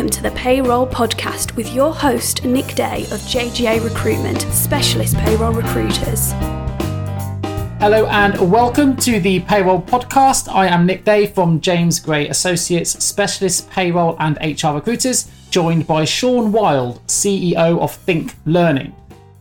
welcome 0.00 0.16
to 0.16 0.22
the 0.22 0.30
Payroll 0.30 0.86
Podcast 0.86 1.54
with 1.56 1.74
your 1.74 1.92
host, 1.92 2.42
Nick 2.42 2.74
Day 2.74 3.02
of 3.10 3.20
JGA 3.28 3.84
Recruitment, 3.84 4.40
specialist 4.50 5.14
payroll 5.18 5.52
recruiters. 5.52 6.32
Hello 7.80 8.06
and 8.06 8.50
welcome 8.50 8.96
to 8.96 9.20
the 9.20 9.40
Payroll 9.40 9.82
Podcast. 9.82 10.50
I 10.50 10.68
am 10.68 10.86
Nick 10.86 11.04
Day 11.04 11.26
from 11.26 11.60
James 11.60 12.00
Gray 12.00 12.28
Associates, 12.28 13.04
specialist 13.04 13.68
payroll 13.68 14.16
and 14.20 14.38
HR 14.40 14.68
recruiters, 14.68 15.30
joined 15.50 15.86
by 15.86 16.06
Shaun 16.06 16.50
Wilde, 16.50 17.06
CEO 17.06 17.78
of 17.78 17.94
Think 17.94 18.34
Learning. 18.46 18.94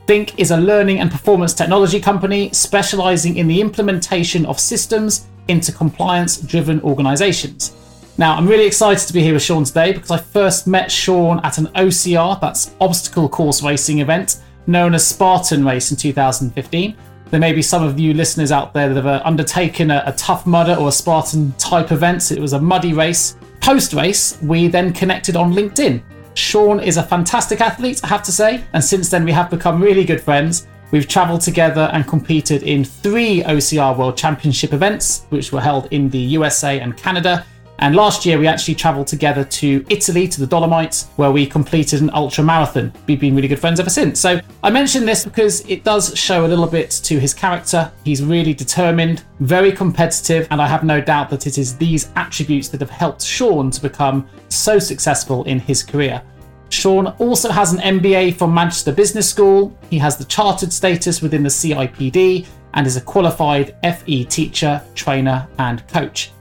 Think 0.08 0.38
is 0.38 0.52
a 0.52 0.58
learning 0.58 1.00
and 1.00 1.10
performance 1.10 1.54
technology 1.54 2.02
company 2.02 2.50
specializing 2.52 3.38
in 3.38 3.48
the 3.48 3.62
implementation 3.62 4.46
of 4.46 4.60
systems 4.60 5.26
into 5.48 5.72
compliance 5.72 6.36
driven 6.36 6.82
organizations. 6.82 7.79
Now, 8.20 8.36
I'm 8.36 8.48
really 8.48 8.66
excited 8.66 9.08
to 9.08 9.14
be 9.14 9.22
here 9.22 9.32
with 9.32 9.44
Shaun 9.44 9.64
today 9.64 9.94
because 9.94 10.12
I 10.12 10.18
first 10.18 10.68
met 10.68 10.92
Shaun 10.92 11.40
at 11.46 11.58
an 11.58 11.68
OCR, 11.68 12.42
that's 12.42 12.76
obstacle 12.82 13.30
course 13.30 13.64
racing 13.64 14.00
event, 14.00 14.42
known 14.68 14.94
as 14.94 15.08
Spartan 15.08 15.64
Race 15.64 15.92
in 15.92 15.96
2015. 15.96 16.98
There 17.32 17.40
may 17.40 17.54
be 17.54 17.62
some 17.62 17.82
of 17.82 17.98
you 17.98 18.14
listeners 18.14 18.52
out 18.52 18.74
there 18.74 18.90
that 18.90 18.96
have 18.98 19.06
uh, 19.06 19.22
undertaken 19.24 19.90
a, 19.90 20.04
a 20.06 20.12
Tough 20.12 20.46
Mudder 20.46 20.76
or 20.76 20.90
a 20.90 20.92
Spartan 20.92 21.54
type 21.54 21.94
event. 21.94 22.34
It 22.34 22.42
was 22.42 22.52
a 22.52 22.60
muddy 22.60 22.92
race. 22.92 23.38
Post 23.62 23.94
race, 23.94 24.38
we 24.42 24.68
then 24.68 24.92
connected 24.92 25.38
on 25.38 25.54
LinkedIn. 25.54 26.04
Shaun 26.34 26.82
is 26.82 26.98
a 26.98 27.04
fantastic 27.04 27.62
athlete, 27.62 28.02
I 28.04 28.08
have 28.08 28.24
to 28.24 28.34
say, 28.34 28.66
and 28.74 28.84
since 28.84 29.08
then 29.08 29.24
we 29.24 29.32
have 29.32 29.50
become 29.50 29.82
really 29.82 30.04
good 30.04 30.20
friends. 30.20 30.68
We've 30.92 31.08
travelled 31.08 31.40
together 31.40 31.90
and 31.94 32.06
competed 32.06 32.64
in 32.64 32.84
three 32.84 33.44
OCR 33.44 33.96
World 33.96 34.18
Championship 34.18 34.74
events, 34.74 35.26
which 35.30 35.54
were 35.54 35.62
held 35.62 35.88
in 35.94 36.10
the 36.10 36.18
USA 36.18 36.82
and 36.82 36.98
Canada, 36.98 37.46
and 37.80 37.96
last 37.96 38.26
year, 38.26 38.38
we 38.38 38.48
actually 38.48 38.76
travelled 38.76 39.08
together 39.08 39.44
to 39.44 39.86
Italy, 39.90 40.28
to 40.28 40.42
the 40.42 40.48
Dolomites, 40.48 41.08
where 41.16 41.32
we 41.32 41.46
completed 41.46 42.02
an 42.02 42.10
ultra 42.14 42.44
marathon. 42.44 42.92
We've 43.08 43.20
been 43.20 43.36
really 43.36 43.48
good 43.48 43.60
friends 43.60 43.80
ever 43.80 43.90
since. 43.90 44.20
So 44.20 44.42
I 44.64 44.70
mention 44.70 45.06
this 45.06 45.24
because 45.24 45.62
it 45.62 45.84
does 45.84 46.18
show 46.18 46.46
a 46.46 46.48
little 46.48 46.68
bit 46.68 46.92
to 46.92 47.20
his 47.20 47.34
character. 47.34 47.92
He's 48.04 48.22
really 48.22 48.54
determined, 48.54 49.24
very 49.40 49.72
competitive, 49.72 50.48
and 50.52 50.62
I 50.62 50.68
have 50.68 50.84
no 50.84 51.00
doubt 51.00 51.30
that 51.30 51.48
it 51.48 51.58
is 51.58 51.78
these 51.78 52.12
attributes 52.16 52.68
that 52.70 52.82
have 52.82 52.90
helped 52.90 53.24
Shaun 53.24 53.72
to 53.72 53.82
become 53.82 54.28
so 54.50 54.78
successful 54.78 55.46
in 55.46 55.60
his 55.60 55.82
career. 55.82 56.22
Shaun 56.70 57.08
also 57.18 57.50
has 57.50 57.74
an 57.74 57.80
MBA 57.80 58.36
from 58.36 58.54
Manchester 58.54 58.92
Business 58.92 59.30
School. 59.30 59.76
He 59.90 59.98
has 59.98 60.18
the 60.18 60.26
chartered 60.26 60.72
status 60.72 61.22
within 61.22 61.44
the 61.44 61.50
CIPD 61.50 62.46
and 62.74 62.86
is 62.86 62.98
a 62.98 63.02
qualified 63.02 63.76
FE 63.84 64.26
teacher, 64.26 64.82
trainer, 64.96 65.48
and 65.58 65.88
coach. 65.88 66.32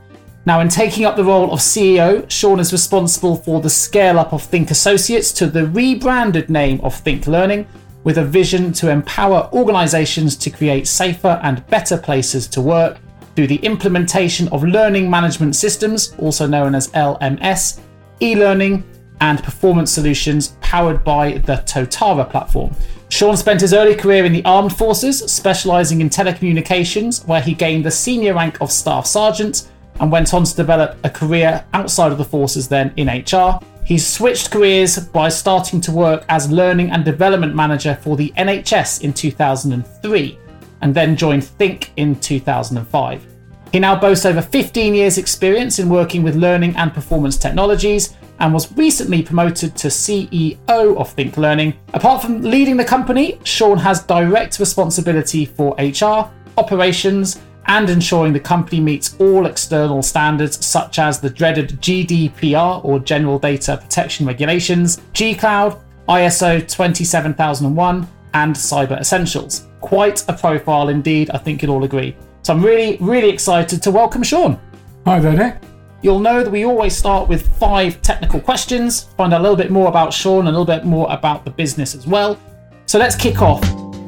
Now, 0.48 0.60
in 0.60 0.70
taking 0.70 1.04
up 1.04 1.14
the 1.14 1.24
role 1.26 1.52
of 1.52 1.58
CEO, 1.58 2.24
Shaun 2.30 2.58
is 2.58 2.72
responsible 2.72 3.36
for 3.36 3.60
the 3.60 3.68
scale 3.68 4.18
up 4.18 4.32
of 4.32 4.42
Think 4.42 4.70
Associates 4.70 5.30
to 5.32 5.46
the 5.46 5.66
rebranded 5.66 6.48
name 6.48 6.80
of 6.82 6.94
Think 6.94 7.26
Learning, 7.26 7.66
with 8.02 8.16
a 8.16 8.24
vision 8.24 8.72
to 8.72 8.88
empower 8.88 9.50
organisations 9.52 10.36
to 10.36 10.48
create 10.48 10.88
safer 10.88 11.38
and 11.42 11.66
better 11.66 11.98
places 11.98 12.48
to 12.48 12.62
work 12.62 12.96
through 13.36 13.48
the 13.48 13.56
implementation 13.56 14.48
of 14.48 14.64
learning 14.64 15.10
management 15.10 15.54
systems, 15.54 16.14
also 16.18 16.46
known 16.46 16.74
as 16.74 16.88
LMS, 16.92 17.80
e 18.22 18.34
learning, 18.34 18.84
and 19.20 19.44
performance 19.44 19.90
solutions 19.90 20.56
powered 20.62 21.04
by 21.04 21.32
the 21.44 21.56
Totara 21.66 22.26
platform. 22.30 22.74
Shaun 23.10 23.36
spent 23.36 23.60
his 23.60 23.74
early 23.74 23.94
career 23.94 24.24
in 24.24 24.32
the 24.32 24.44
armed 24.46 24.74
forces, 24.74 25.30
specialising 25.30 26.00
in 26.00 26.08
telecommunications, 26.08 27.26
where 27.26 27.42
he 27.42 27.52
gained 27.52 27.84
the 27.84 27.90
senior 27.90 28.32
rank 28.32 28.62
of 28.62 28.72
Staff 28.72 29.06
Sergeant 29.06 29.68
and 30.00 30.12
went 30.12 30.32
on 30.34 30.44
to 30.44 30.56
develop 30.56 30.96
a 31.04 31.10
career 31.10 31.64
outside 31.72 32.12
of 32.12 32.18
the 32.18 32.24
forces 32.24 32.68
then 32.68 32.92
in 32.96 33.08
HR. 33.08 33.58
He 33.84 33.98
switched 33.98 34.50
careers 34.50 34.98
by 34.98 35.30
starting 35.30 35.80
to 35.82 35.92
work 35.92 36.24
as 36.28 36.50
learning 36.50 36.90
and 36.90 37.04
development 37.04 37.54
manager 37.54 37.98
for 38.02 38.16
the 38.16 38.32
NHS 38.36 39.02
in 39.02 39.12
2003 39.12 40.38
and 40.82 40.94
then 40.94 41.16
joined 41.16 41.44
Think 41.44 41.92
in 41.96 42.18
2005. 42.20 43.26
He 43.72 43.78
now 43.78 43.98
boasts 43.98 44.26
over 44.26 44.40
15 44.40 44.94
years' 44.94 45.18
experience 45.18 45.78
in 45.78 45.88
working 45.88 46.22
with 46.22 46.36
learning 46.36 46.76
and 46.76 46.92
performance 46.92 47.36
technologies 47.36 48.14
and 48.40 48.54
was 48.54 48.72
recently 48.76 49.22
promoted 49.22 49.76
to 49.76 49.88
CEO 49.88 50.56
of 50.96 51.10
Think 51.12 51.36
Learning. 51.36 51.74
Apart 51.92 52.22
from 52.22 52.42
leading 52.42 52.76
the 52.76 52.84
company, 52.84 53.38
Shaun 53.44 53.78
has 53.78 54.02
direct 54.04 54.58
responsibility 54.58 55.44
for 55.44 55.74
HR, 55.78 56.30
operations, 56.56 57.40
and 57.68 57.90
ensuring 57.90 58.32
the 58.32 58.40
company 58.40 58.80
meets 58.80 59.14
all 59.20 59.46
external 59.46 60.02
standards 60.02 60.64
such 60.64 60.98
as 60.98 61.20
the 61.20 61.30
dreaded 61.30 61.68
GDPR 61.80 62.84
or 62.84 62.98
General 62.98 63.38
Data 63.38 63.76
Protection 63.76 64.26
Regulations, 64.26 65.00
G-Cloud, 65.12 65.78
ISO 66.08 66.66
27001, 66.66 68.08
and 68.34 68.54
Cyber 68.54 68.98
Essentials. 68.98 69.66
Quite 69.80 70.26
a 70.28 70.32
profile 70.32 70.88
indeed, 70.88 71.30
I 71.30 71.38
think 71.38 71.62
you'll 71.62 71.72
all 71.72 71.84
agree. 71.84 72.16
So 72.42 72.54
I'm 72.54 72.64
really, 72.64 72.96
really 73.00 73.28
excited 73.28 73.82
to 73.82 73.90
welcome 73.90 74.22
Shaun. 74.22 74.58
Hi 75.04 75.20
there, 75.20 75.34
Nick. 75.34 75.58
You'll 76.00 76.20
know 76.20 76.42
that 76.42 76.50
we 76.50 76.64
always 76.64 76.96
start 76.96 77.28
with 77.28 77.46
five 77.58 78.00
technical 78.00 78.40
questions, 78.40 79.02
find 79.16 79.34
out 79.34 79.40
a 79.40 79.42
little 79.42 79.56
bit 79.56 79.70
more 79.70 79.88
about 79.88 80.12
Shaun 80.12 80.46
and 80.46 80.48
a 80.48 80.58
little 80.58 80.64
bit 80.64 80.86
more 80.86 81.06
about 81.10 81.44
the 81.44 81.50
business 81.50 81.94
as 81.94 82.06
well. 82.06 82.40
So 82.86 82.98
let's 82.98 83.16
kick 83.16 83.42
off. 83.42 83.62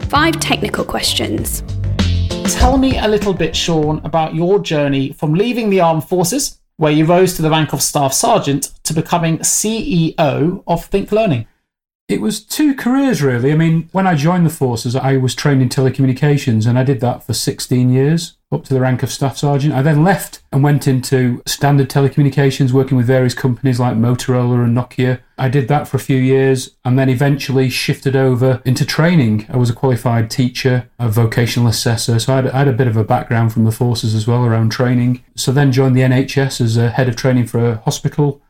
Five 0.08 0.40
technical 0.40 0.84
questions. 0.84 1.62
Tell 2.52 2.76
me 2.76 2.98
a 2.98 3.08
little 3.08 3.32
bit, 3.32 3.56
Shaun, 3.56 4.00
about 4.04 4.34
your 4.34 4.58
journey 4.58 5.12
from 5.12 5.34
leaving 5.34 5.70
the 5.70 5.80
armed 5.80 6.04
forces, 6.04 6.60
where 6.76 6.92
you 6.92 7.04
rose 7.04 7.34
to 7.34 7.42
the 7.42 7.50
rank 7.50 7.72
of 7.72 7.80
staff 7.82 8.12
sergeant, 8.12 8.72
to 8.84 8.92
becoming 8.92 9.38
CEO 9.38 10.62
of 10.66 10.84
Think 10.84 11.10
Learning. 11.10 11.46
It 12.10 12.20
was 12.20 12.42
two 12.42 12.74
careers, 12.74 13.22
really. 13.22 13.52
I 13.52 13.54
mean, 13.54 13.88
when 13.92 14.08
I 14.08 14.16
joined 14.16 14.44
the 14.44 14.50
forces, 14.50 14.96
I 14.96 15.16
was 15.16 15.32
trained 15.32 15.62
in 15.62 15.68
telecommunications 15.68 16.66
and 16.66 16.76
I 16.76 16.82
did 16.82 16.98
that 17.02 17.22
for 17.22 17.32
16 17.32 17.88
years, 17.88 18.36
up 18.50 18.64
to 18.64 18.74
the 18.74 18.80
rank 18.80 19.04
of 19.04 19.12
staff 19.12 19.38
sergeant. 19.38 19.74
I 19.74 19.82
then 19.82 20.02
left 20.02 20.42
and 20.50 20.60
went 20.64 20.88
into 20.88 21.40
standard 21.46 21.88
telecommunications, 21.88 22.72
working 22.72 22.96
with 22.96 23.06
various 23.06 23.32
companies 23.32 23.78
like 23.78 23.94
Motorola 23.94 24.64
and 24.64 24.76
Nokia. 24.76 25.20
I 25.38 25.48
did 25.48 25.68
that 25.68 25.86
for 25.86 25.98
a 25.98 26.00
few 26.00 26.16
years 26.16 26.74
and 26.84 26.98
then 26.98 27.08
eventually 27.08 27.70
shifted 27.70 28.16
over 28.16 28.60
into 28.64 28.84
training. 28.84 29.46
I 29.48 29.56
was 29.56 29.70
a 29.70 29.74
qualified 29.74 30.32
teacher, 30.32 30.90
a 30.98 31.08
vocational 31.08 31.68
assessor, 31.68 32.18
so 32.18 32.32
I 32.32 32.36
had, 32.36 32.46
I 32.48 32.58
had 32.58 32.68
a 32.68 32.72
bit 32.72 32.88
of 32.88 32.96
a 32.96 33.04
background 33.04 33.52
from 33.52 33.62
the 33.62 33.70
forces 33.70 34.16
as 34.16 34.26
well 34.26 34.44
around 34.44 34.70
training. 34.70 35.22
So 35.36 35.52
then 35.52 35.70
joined 35.70 35.94
the 35.94 36.00
NHS 36.00 36.60
as 36.60 36.76
a 36.76 36.90
head 36.90 37.08
of 37.08 37.14
training 37.14 37.46
for 37.46 37.64
a 37.64 37.76
hospital 37.76 38.42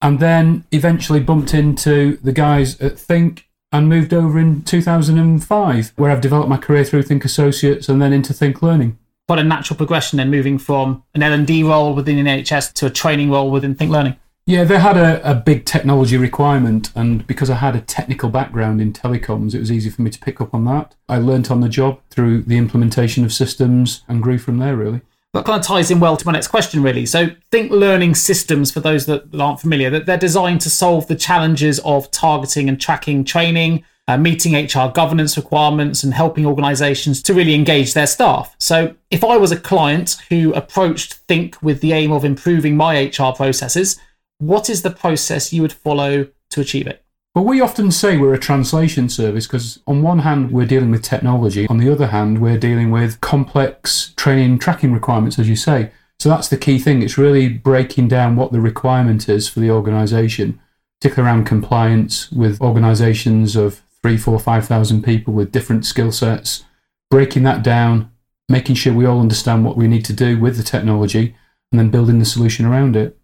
and 0.00 0.20
then 0.20 0.64
eventually 0.72 1.20
bumped 1.20 1.54
into 1.54 2.18
the 2.18 2.32
guys 2.32 2.80
at 2.80 2.98
Think 2.98 3.48
and 3.72 3.88
moved 3.88 4.14
over 4.14 4.38
in 4.38 4.62
2005, 4.62 5.92
where 5.96 6.10
I've 6.10 6.20
developed 6.20 6.48
my 6.48 6.56
career 6.56 6.84
through 6.84 7.02
Think 7.02 7.24
Associates 7.24 7.88
and 7.88 8.00
then 8.00 8.12
into 8.12 8.32
Think 8.32 8.62
Learning. 8.62 8.98
Quite 9.28 9.40
a 9.40 9.44
natural 9.44 9.76
progression 9.76 10.18
then, 10.18 10.30
moving 10.30 10.58
from 10.58 11.02
an 11.14 11.22
L&D 11.22 11.64
role 11.64 11.94
within 11.94 12.16
the 12.16 12.30
NHS 12.30 12.72
to 12.74 12.86
a 12.86 12.90
training 12.90 13.30
role 13.30 13.50
within 13.50 13.74
Think 13.74 13.90
Learning. 13.90 14.16
Yeah, 14.48 14.62
they 14.62 14.78
had 14.78 14.96
a, 14.96 15.28
a 15.28 15.34
big 15.34 15.64
technology 15.64 16.16
requirement, 16.16 16.92
and 16.94 17.26
because 17.26 17.50
I 17.50 17.56
had 17.56 17.74
a 17.74 17.80
technical 17.80 18.28
background 18.28 18.80
in 18.80 18.92
telecoms, 18.92 19.54
it 19.54 19.58
was 19.58 19.72
easy 19.72 19.90
for 19.90 20.02
me 20.02 20.10
to 20.10 20.20
pick 20.20 20.40
up 20.40 20.54
on 20.54 20.64
that. 20.66 20.94
I 21.08 21.18
learnt 21.18 21.50
on 21.50 21.60
the 21.60 21.68
job 21.68 21.98
through 22.10 22.42
the 22.42 22.56
implementation 22.56 23.24
of 23.24 23.32
systems 23.32 24.04
and 24.06 24.22
grew 24.22 24.38
from 24.38 24.58
there, 24.58 24.76
really 24.76 25.00
that 25.36 25.44
kind 25.44 25.60
of 25.60 25.66
ties 25.66 25.90
in 25.90 26.00
well 26.00 26.16
to 26.16 26.26
my 26.26 26.32
next 26.32 26.48
question, 26.48 26.82
really. 26.82 27.06
So, 27.06 27.28
think 27.50 27.70
learning 27.70 28.14
systems, 28.14 28.70
for 28.70 28.80
those 28.80 29.06
that 29.06 29.34
aren't 29.38 29.60
familiar, 29.60 29.90
that 29.90 30.06
they're 30.06 30.16
designed 30.16 30.60
to 30.62 30.70
solve 30.70 31.06
the 31.06 31.16
challenges 31.16 31.78
of 31.80 32.10
targeting 32.10 32.68
and 32.68 32.80
tracking 32.80 33.24
training, 33.24 33.84
uh, 34.08 34.16
meeting 34.16 34.54
HR 34.54 34.90
governance 34.92 35.36
requirements, 35.36 36.02
and 36.02 36.14
helping 36.14 36.46
organizations 36.46 37.22
to 37.22 37.34
really 37.34 37.54
engage 37.54 37.94
their 37.94 38.06
staff. 38.06 38.56
So, 38.58 38.94
if 39.10 39.22
I 39.22 39.36
was 39.36 39.52
a 39.52 39.58
client 39.58 40.16
who 40.28 40.52
approached 40.54 41.14
Think 41.28 41.60
with 41.62 41.80
the 41.80 41.92
aim 41.92 42.12
of 42.12 42.24
improving 42.24 42.76
my 42.76 43.04
HR 43.04 43.32
processes, 43.34 44.00
what 44.38 44.68
is 44.70 44.82
the 44.82 44.90
process 44.90 45.52
you 45.52 45.62
would 45.62 45.72
follow 45.72 46.28
to 46.50 46.60
achieve 46.60 46.86
it? 46.86 47.05
Well, 47.36 47.44
we 47.44 47.60
often 47.60 47.90
say 47.90 48.16
we're 48.16 48.32
a 48.32 48.38
translation 48.38 49.10
service 49.10 49.46
because, 49.46 49.78
on 49.86 50.00
one 50.00 50.20
hand, 50.20 50.52
we're 50.52 50.64
dealing 50.64 50.90
with 50.90 51.02
technology. 51.02 51.66
On 51.68 51.76
the 51.76 51.92
other 51.92 52.06
hand, 52.06 52.40
we're 52.40 52.56
dealing 52.56 52.90
with 52.90 53.20
complex 53.20 54.14
training 54.16 54.58
tracking 54.58 54.94
requirements, 54.94 55.38
as 55.38 55.46
you 55.46 55.54
say. 55.54 55.90
So 56.18 56.30
that's 56.30 56.48
the 56.48 56.56
key 56.56 56.78
thing. 56.78 57.02
It's 57.02 57.18
really 57.18 57.50
breaking 57.50 58.08
down 58.08 58.36
what 58.36 58.52
the 58.52 58.60
requirement 58.62 59.28
is 59.28 59.50
for 59.50 59.60
the 59.60 59.70
organisation, 59.70 60.58
particularly 60.98 61.30
around 61.30 61.44
compliance 61.44 62.32
with 62.32 62.58
organisations 62.62 63.54
of 63.54 63.82
three, 64.00 64.16
four, 64.16 64.38
five 64.38 64.66
thousand 64.66 65.02
people 65.02 65.34
with 65.34 65.52
different 65.52 65.84
skill 65.84 66.12
sets. 66.12 66.64
Breaking 67.10 67.42
that 67.42 67.62
down, 67.62 68.10
making 68.48 68.76
sure 68.76 68.94
we 68.94 69.04
all 69.04 69.20
understand 69.20 69.62
what 69.62 69.76
we 69.76 69.88
need 69.88 70.06
to 70.06 70.14
do 70.14 70.40
with 70.40 70.56
the 70.56 70.62
technology, 70.62 71.36
and 71.70 71.78
then 71.78 71.90
building 71.90 72.18
the 72.18 72.24
solution 72.24 72.64
around 72.64 72.96
it 72.96 73.18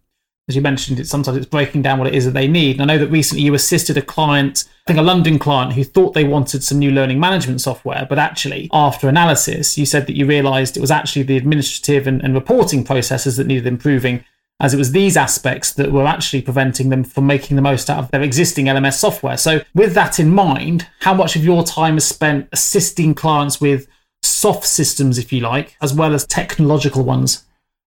as 0.49 0.55
you 0.55 0.61
mentioned, 0.61 0.99
it 0.99 1.07
sometimes 1.07 1.37
it's 1.37 1.45
breaking 1.45 1.81
down 1.81 1.99
what 1.99 2.07
it 2.07 2.15
is 2.15 2.25
that 2.25 2.31
they 2.31 2.47
need. 2.47 2.79
And 2.79 2.81
I 2.81 2.93
know 2.93 2.99
that 2.99 3.11
recently 3.11 3.43
you 3.43 3.53
assisted 3.53 3.95
a 3.95 4.01
client, 4.01 4.65
I 4.85 4.91
think 4.91 4.99
a 4.99 5.03
London 5.03 5.39
client, 5.39 5.73
who 5.73 5.85
thought 5.85 6.13
they 6.13 6.25
wanted 6.25 6.63
some 6.63 6.79
new 6.79 6.91
learning 6.91 7.19
management 7.19 7.61
software, 7.61 8.05
but 8.09 8.19
actually, 8.19 8.69
after 8.73 9.07
analysis, 9.07 9.77
you 9.77 9.85
said 9.85 10.05
that 10.07 10.17
you 10.17 10.25
realised 10.25 10.75
it 10.75 10.81
was 10.81 10.91
actually 10.91 11.23
the 11.23 11.37
administrative 11.37 12.07
and, 12.07 12.21
and 12.21 12.33
reporting 12.33 12.83
processes 12.83 13.37
that 13.37 13.47
needed 13.47 13.67
improving. 13.67 14.25
as 14.59 14.73
it 14.73 14.77
was 14.77 14.91
these 14.91 15.17
aspects 15.17 15.73
that 15.73 15.91
were 15.91 16.05
actually 16.05 16.41
preventing 16.41 16.89
them 16.89 17.03
from 17.03 17.25
making 17.25 17.55
the 17.55 17.61
most 17.61 17.89
out 17.89 17.99
of 17.99 18.11
their 18.11 18.21
existing 18.21 18.65
LMS 18.65 18.93
software. 18.93 19.37
So, 19.37 19.61
with 19.73 19.93
that 19.93 20.19
in 20.19 20.29
mind, 20.29 20.87
how 20.99 21.13
much 21.13 21.35
of 21.37 21.43
your 21.43 21.63
time 21.63 21.97
is 21.97 22.05
spent 22.05 22.49
assisting 22.51 23.15
clients 23.15 23.61
with 23.61 23.87
soft 24.21 24.65
systems, 24.65 25.17
if 25.17 25.31
you 25.31 25.39
like, 25.39 25.75
as 25.81 25.93
well 25.93 26.13
as 26.13 26.25
technological 26.25 27.03
ones? 27.03 27.45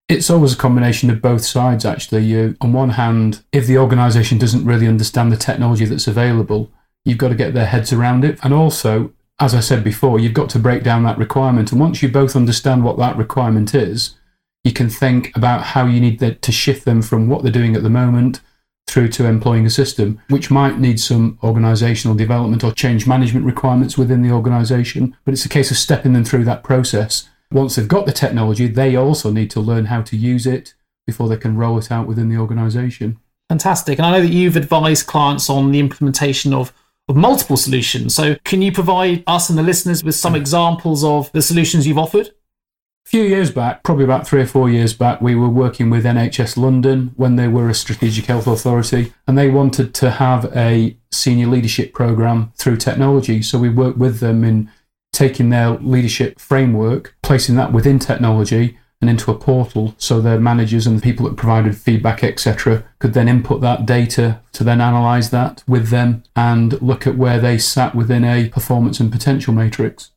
It's 0.08 0.30
always 0.30 0.52
a 0.52 0.56
combination 0.56 1.10
of 1.10 1.20
both 1.20 1.44
sides, 1.44 1.84
actually. 1.84 2.24
You, 2.24 2.56
on 2.60 2.72
one 2.72 2.90
hand, 2.90 3.42
if 3.52 3.66
the 3.66 3.78
organization 3.78 4.38
doesn't 4.38 4.64
really 4.64 4.86
understand 4.86 5.32
the 5.32 5.36
technology 5.36 5.84
that's 5.84 6.06
available, 6.06 6.70
you've 7.04 7.18
got 7.18 7.28
to 7.28 7.34
get 7.34 7.54
their 7.54 7.66
heads 7.66 7.92
around 7.92 8.24
it. 8.24 8.38
And 8.42 8.54
also, 8.54 9.12
as 9.40 9.54
I 9.54 9.60
said 9.60 9.82
before, 9.82 10.20
you've 10.20 10.32
got 10.32 10.48
to 10.50 10.60
break 10.60 10.84
down 10.84 11.02
that 11.04 11.18
requirement. 11.18 11.72
And 11.72 11.80
once 11.80 12.02
you 12.02 12.08
both 12.08 12.36
understand 12.36 12.84
what 12.84 12.98
that 12.98 13.16
requirement 13.16 13.74
is, 13.74 14.14
you 14.62 14.72
can 14.72 14.88
think 14.88 15.36
about 15.36 15.62
how 15.62 15.86
you 15.86 16.00
need 16.00 16.18
to 16.20 16.52
shift 16.52 16.84
them 16.84 17.02
from 17.02 17.28
what 17.28 17.42
they're 17.42 17.52
doing 17.52 17.76
at 17.76 17.82
the 17.82 17.90
moment 17.90 18.40
through 18.88 19.08
to 19.08 19.26
employing 19.26 19.66
a 19.66 19.70
system, 19.70 20.20
which 20.28 20.50
might 20.50 20.78
need 20.78 21.00
some 21.00 21.38
organizational 21.42 22.16
development 22.16 22.62
or 22.62 22.72
change 22.72 23.06
management 23.06 23.44
requirements 23.44 23.98
within 23.98 24.22
the 24.22 24.30
organization. 24.30 25.16
But 25.24 25.34
it's 25.34 25.44
a 25.44 25.48
case 25.48 25.70
of 25.70 25.76
stepping 25.76 26.12
them 26.12 26.24
through 26.24 26.44
that 26.44 26.62
process 26.62 27.28
once 27.50 27.76
they've 27.76 27.88
got 27.88 28.06
the 28.06 28.12
technology, 28.12 28.66
they 28.66 28.96
also 28.96 29.30
need 29.30 29.50
to 29.52 29.60
learn 29.60 29.86
how 29.86 30.02
to 30.02 30.16
use 30.16 30.46
it 30.46 30.74
before 31.06 31.28
they 31.28 31.36
can 31.36 31.56
roll 31.56 31.78
it 31.78 31.90
out 31.90 32.06
within 32.06 32.28
the 32.28 32.36
organization. 32.36 33.18
Fantastic. 33.48 33.98
And 33.98 34.06
I 34.06 34.12
know 34.12 34.22
that 34.22 34.32
you've 34.32 34.56
advised 34.56 35.06
clients 35.06 35.48
on 35.48 35.70
the 35.70 35.78
implementation 35.78 36.52
of, 36.52 36.72
of 37.08 37.16
multiple 37.16 37.56
solutions. 37.56 38.14
So, 38.14 38.36
can 38.44 38.60
you 38.60 38.72
provide 38.72 39.22
us 39.26 39.48
and 39.48 39.58
the 39.58 39.62
listeners 39.62 40.02
with 40.02 40.16
some 40.16 40.34
examples 40.34 41.04
of 41.04 41.30
the 41.32 41.42
solutions 41.42 41.86
you've 41.86 41.98
offered? 41.98 42.28
A 42.28 43.08
few 43.08 43.22
years 43.22 43.52
back, 43.52 43.84
probably 43.84 44.02
about 44.02 44.26
three 44.26 44.42
or 44.42 44.46
four 44.46 44.68
years 44.68 44.92
back, 44.92 45.20
we 45.20 45.36
were 45.36 45.48
working 45.48 45.90
with 45.90 46.04
NHS 46.04 46.56
London 46.56 47.12
when 47.14 47.36
they 47.36 47.46
were 47.46 47.68
a 47.68 47.74
strategic 47.74 48.24
health 48.24 48.48
authority 48.48 49.12
and 49.28 49.38
they 49.38 49.48
wanted 49.48 49.94
to 49.94 50.10
have 50.10 50.50
a 50.56 50.96
senior 51.12 51.46
leadership 51.46 51.94
program 51.94 52.50
through 52.56 52.78
technology. 52.78 53.42
So 53.42 53.60
we 53.60 53.68
worked 53.68 53.98
with 53.98 54.18
them 54.18 54.42
in 54.42 54.72
taking 55.16 55.48
their 55.48 55.70
leadership 55.70 56.38
framework, 56.38 57.16
placing 57.22 57.56
that 57.56 57.72
within 57.72 57.98
technology 57.98 58.78
and 59.00 59.08
into 59.08 59.30
a 59.30 59.38
portal 59.38 59.94
so 59.96 60.20
their 60.20 60.38
managers 60.38 60.86
and 60.86 60.98
the 60.98 61.02
people 61.02 61.26
that 61.26 61.36
provided 61.36 61.76
feedback, 61.76 62.22
etc., 62.22 62.84
could 62.98 63.14
then 63.14 63.26
input 63.26 63.62
that 63.62 63.86
data 63.86 64.40
to 64.52 64.62
then 64.62 64.80
analyze 64.80 65.30
that 65.30 65.64
with 65.66 65.88
them 65.88 66.22
and 66.34 66.80
look 66.82 67.06
at 67.06 67.16
where 67.16 67.40
they 67.40 67.56
sat 67.56 67.94
within 67.94 68.24
a 68.24 68.50
performance 68.50 69.00
and 69.00 69.10
potential 69.10 69.54
matrix. 69.54 70.10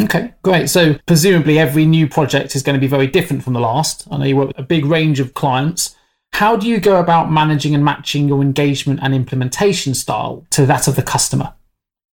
Okay, 0.00 0.34
great. 0.42 0.70
So 0.70 0.94
presumably 1.06 1.58
every 1.58 1.84
new 1.84 2.08
project 2.08 2.54
is 2.54 2.62
going 2.62 2.74
to 2.74 2.80
be 2.80 2.86
very 2.86 3.08
different 3.08 3.42
from 3.42 3.54
the 3.54 3.60
last. 3.60 4.06
I 4.10 4.18
know 4.18 4.24
you 4.24 4.36
work 4.36 4.48
with 4.48 4.58
a 4.58 4.62
big 4.62 4.84
range 4.84 5.18
of 5.18 5.34
clients. 5.34 5.96
How 6.32 6.56
do 6.56 6.68
you 6.68 6.78
go 6.78 7.00
about 7.00 7.30
managing 7.30 7.74
and 7.74 7.84
matching 7.84 8.28
your 8.28 8.40
engagement 8.40 9.00
and 9.02 9.14
implementation 9.14 9.94
style 9.94 10.46
to 10.50 10.64
that 10.66 10.86
of 10.86 10.94
the 10.94 11.02
customer? 11.02 11.54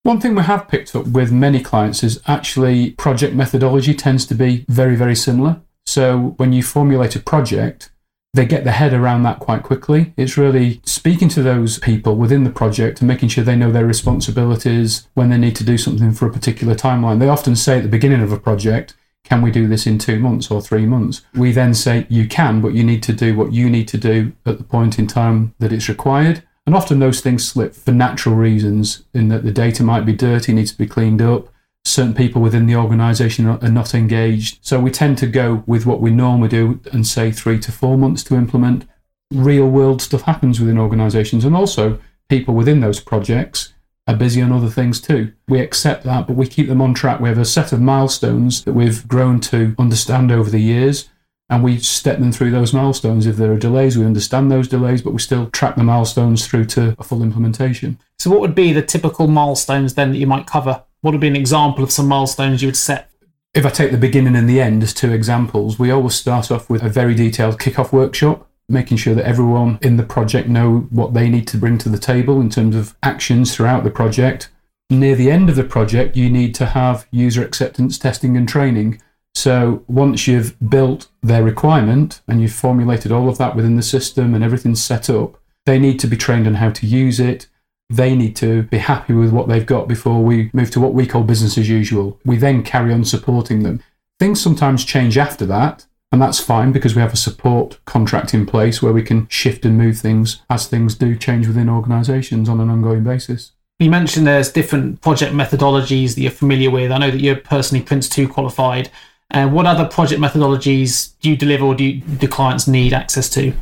One 0.03 0.19
thing 0.19 0.35
we 0.35 0.43
have 0.43 0.67
picked 0.67 0.97
up 0.97 1.09
with 1.09 1.31
many 1.31 1.61
clients 1.61 2.03
is 2.03 2.23
actually 2.27 2.93
project 2.93 3.35
methodology 3.35 3.93
tends 3.93 4.25
to 4.27 4.35
be 4.35 4.65
very, 4.67 4.97
very 4.97 5.15
similar. 5.15 5.61
So 5.85 6.35
when 6.39 6.55
you 6.55 6.63
formulate 6.63 7.17
a 7.17 7.21
project, 7.21 7.91
they 8.33 8.47
get 8.47 8.65
their 8.65 8.73
head 8.73 8.95
around 8.95 9.25
that 9.25 9.41
quite 9.41 9.63
quickly. 9.63 10.15
It's 10.17 10.39
really 10.39 10.81
speaking 10.85 11.29
to 11.31 11.43
those 11.43 11.79
people 11.81 12.17
within 12.17 12.45
the 12.45 12.51
project 12.51 13.01
and 13.01 13.09
making 13.09 13.29
sure 13.29 13.45
they 13.45 13.57
know 13.57 13.71
their 13.71 13.85
responsibilities 13.85 15.07
when 15.13 15.29
they 15.29 15.37
need 15.37 15.57
to 15.57 15.65
do 15.65 15.77
something 15.77 16.13
for 16.13 16.27
a 16.27 16.33
particular 16.33 16.75
timeline. 16.75 17.19
They 17.19 17.29
often 17.29 17.55
say 17.55 17.77
at 17.77 17.83
the 17.83 17.89
beginning 17.89 18.23
of 18.23 18.33
a 18.33 18.39
project, 18.39 18.95
can 19.25 19.43
we 19.43 19.51
do 19.51 19.67
this 19.67 19.87
in 19.87 19.99
two 19.99 20.19
months 20.19 20.51
or 20.51 20.63
three 20.63 20.87
months? 20.87 21.21
We 21.35 21.53
then 21.53 21.75
say, 21.75 22.07
you 22.09 22.27
can, 22.27 22.63
but 22.63 22.73
you 22.73 22.85
need 22.85 23.03
to 23.03 23.13
do 23.13 23.37
what 23.37 23.53
you 23.53 23.69
need 23.69 23.89
to 23.89 23.99
do 23.99 24.33
at 24.47 24.57
the 24.57 24.65
point 24.65 24.99
in 24.99 25.07
time 25.07 25.55
that 25.59 25.73
it's 25.73 25.91
required. 25.91 26.43
And 26.71 26.77
often 26.77 27.01
those 27.01 27.21
things 27.21 27.49
slip 27.49 27.75
for 27.75 27.91
natural 27.91 28.37
reasons, 28.37 29.03
in 29.13 29.27
that 29.31 29.43
the 29.43 29.51
data 29.51 29.83
might 29.83 30.07
be 30.07 30.13
dirty, 30.13 30.53
needs 30.53 30.71
to 30.71 30.79
be 30.79 30.87
cleaned 30.87 31.21
up. 31.21 31.49
Certain 31.85 32.15
people 32.15 32.41
within 32.41 32.67
the 32.67 32.77
organization 32.77 33.49
are, 33.49 33.59
not 33.69 33.93
engaged. 33.93 34.61
So 34.63 34.79
we 34.79 34.93
tend 34.93 35.19
to 35.19 35.27
go 35.27 35.65
with 35.67 35.85
what 35.85 36.01
we 36.01 36.13
normally 36.13 36.49
do 36.49 36.79
and 36.93 37.05
say 37.05 37.33
three 37.33 37.59
to 37.59 37.73
four 37.73 37.99
months 37.99 38.23
to 38.23 38.37
implement. 38.37 38.87
Real 39.33 39.69
world 39.69 40.01
stuff 40.01 40.23
happens 40.23 40.61
within 40.61 40.79
organizations, 40.79 41.45
and 41.45 41.57
also 41.57 41.99
people 42.29 42.55
within 42.55 42.79
those 42.79 43.01
projects 43.01 43.73
are 44.07 44.15
busy 44.15 44.41
on 44.41 44.53
other 44.53 44.71
things 44.71 45.01
too. 45.01 45.33
We 45.49 45.59
accept 45.59 46.05
that, 46.05 46.29
but 46.29 46.37
we 46.37 46.47
keep 46.47 46.69
them 46.69 46.81
on 46.81 46.95
track. 46.95 47.19
We 47.19 47.31
have 47.31 47.39
a 47.39 47.45
set 47.45 47.73
of 47.73 47.81
milestones 47.81 48.63
that 48.63 48.75
we've 48.75 49.09
grown 49.09 49.41
to 49.41 49.75
understand 49.77 50.31
over 50.31 50.49
the 50.49 50.61
years 50.61 51.10
and 51.51 51.65
we 51.65 51.79
step 51.79 52.21
them 52.21 52.31
through 52.31 52.53
those 52.53 52.73
milestones. 52.73 53.27
If 53.27 53.37
there 53.37 53.53
are 53.53 53.59
delays, 53.59 53.99
we 53.99 54.07
understand 54.07 54.51
those 54.51 54.69
delays, 54.69 55.03
but 55.03 55.13
we 55.13 55.19
still 55.19 55.51
track 55.51 55.75
the 55.75 55.83
milestones 55.83 56.47
through 56.47 56.67
to 56.67 56.95
a 56.99 57.05
full 57.05 57.23
implementation. 57.23 57.99
So, 58.19 58.31
what 58.31 58.41
would 58.41 58.55
be 58.55 58.73
the 58.73 58.83
typical 58.83 59.27
milestones 59.27 59.95
then 59.95 60.13
that 60.13 60.19
you 60.19 60.29
might 60.29 60.47
cover? 60.47 60.85
What 61.01 61.11
would 61.11 61.21
be 61.21 61.29
an 61.29 61.37
example 61.37 61.83
of 61.83 61.91
some 61.91 62.07
milestones 62.07 62.63
you 62.63 62.69
would 62.69 62.77
set? 62.77 63.11
If 63.53 63.67
I 63.67 63.71
take 63.71 63.91
the 63.91 63.99
beginning 63.99 64.37
and 64.37 64.49
the 64.49 64.61
end 64.61 64.85
as 64.85 64.95
two 64.95 65.13
examples, 65.13 65.77
we 65.77 65.91
always 65.91 66.15
start 66.15 66.53
off 66.53 66.71
with 66.71 66.85
a 66.85 66.89
very 66.89 67.17
detailed 67.17 67.59
kick-off 67.59 67.93
workshop, 67.93 68.49
making 68.69 68.99
sure 68.99 69.15
that 69.17 69.27
everyone 69.27 69.81
in 69.83 69.97
the 69.97 70.05
project 70.05 70.49
know 70.49 70.87
what 70.91 71.15
they 71.15 71.29
need 71.29 71.49
to 71.49 71.57
bring 71.57 71.77
to 71.79 71.89
the 71.89 71.99
table 71.99 72.41
in 72.41 72.49
terms 72.49 72.77
of 72.77 72.95
actions 73.03 73.53
throughout 73.53 73.83
the 73.83 73.91
project. 73.91 74.51
Near 74.89 75.17
the 75.17 75.33
end 75.33 75.51
of 75.51 75.57
the 75.57 75.65
project, 75.65 76.17
you 76.17 76.31
need 76.31 76.55
to 76.57 76.67
have 76.67 77.09
user 77.11 77.43
acceptance 77.43 77.99
testing 77.99 78.37
and 78.37 78.49
training 78.49 79.01
so 79.35 79.85
once 79.87 80.27
you've 80.27 80.57
built 80.69 81.09
their 81.23 81.43
requirement 81.43 82.21
and 82.29 82.41
you've 82.41 82.53
formulated 82.53 83.13
all 83.13 83.29
of 83.29 83.39
that 83.39 83.57
within 83.57 83.77
the 83.77 83.83
system 83.83 84.35
and 84.35 84.45
everything's 84.45 84.83
set 84.83 85.09
up, 85.09 85.41
they 85.67 85.79
need 85.79 85.99
to 86.01 86.07
be 86.07 86.17
trained 86.17 86.47
on 86.47 86.55
how 86.55 86.71
to 86.71 86.87
use 86.87 87.21
it. 87.21 87.47
They 87.89 88.15
need 88.15 88.37
to 88.37 88.65
be 88.65 88.79
happy 88.79 89.13
with 89.13 89.33
what 89.33 89.49
they've 89.49 89.67
got 89.67 89.89
before 89.89 90.23
we 90.23 90.51
move 90.53 90.71
to 90.73 90.81
what 90.81 90.95
we 90.95 91.07
call 91.07 91.23
business 91.23 91.59
as 91.59 91.69
usual. 91.69 92.21
We 92.25 92.37
then 92.37 92.63
carry 92.63 92.93
on 92.93 93.05
supporting 93.05 93.63
them. 93.63 93.83
Things 94.19 94.41
sometimes 94.41 94.85
change 94.85 95.17
after 95.17 95.47
that, 95.47 95.87
and 96.13 96.21
that's 96.21 96.41
fine 96.41 96.73
because 96.73 96.95
we 96.95 97.03
have 97.03 97.13
a 97.13 97.17
support 97.17 97.81
contract 97.85 98.35
in 98.35 98.47
place 98.47 98.83
where 98.83 98.93
we 98.93 99.03
can 99.03 99.27
shift 99.29 99.65
and 99.65 99.79
move 99.79 99.99
things 99.99 100.43
as 100.51 100.67
things 100.67 100.95
do 100.95 101.17
change 101.17 101.47
within 101.47 101.69
organizations 101.69 102.49
on 102.49 102.61
an 102.61 102.69
ongoing 102.69 103.05
basis. 103.05 103.53
You 103.79 103.91
mentioned 103.91 104.27
there's 104.27 104.53
different 104.53 105.01
project 105.01 105.33
methodologies 105.33 106.15
that 106.15 106.21
you're 106.21 106.31
familiar 106.31 106.71
with. 106.71 106.93
I 106.93 106.99
know 106.99 107.11
that 107.11 107.21
you're 107.21 107.37
personally 107.37 107.83
Prince 107.83 108.09
2 108.11 108.29
qualified. 108.29 108.91
And 109.31 109.53
what 109.53 109.67
other 109.67 109.87
project 109.87 110.21
methodologies 110.21 111.13
do 111.21 111.31
you 111.31 111.37
deliver 111.37 111.65
or 111.65 111.75
do, 111.75 111.85
you, 111.85 112.01
do 112.01 112.27
clients 112.27 112.67
need 112.67 112.93
access 112.93 113.29
to? 113.31 113.53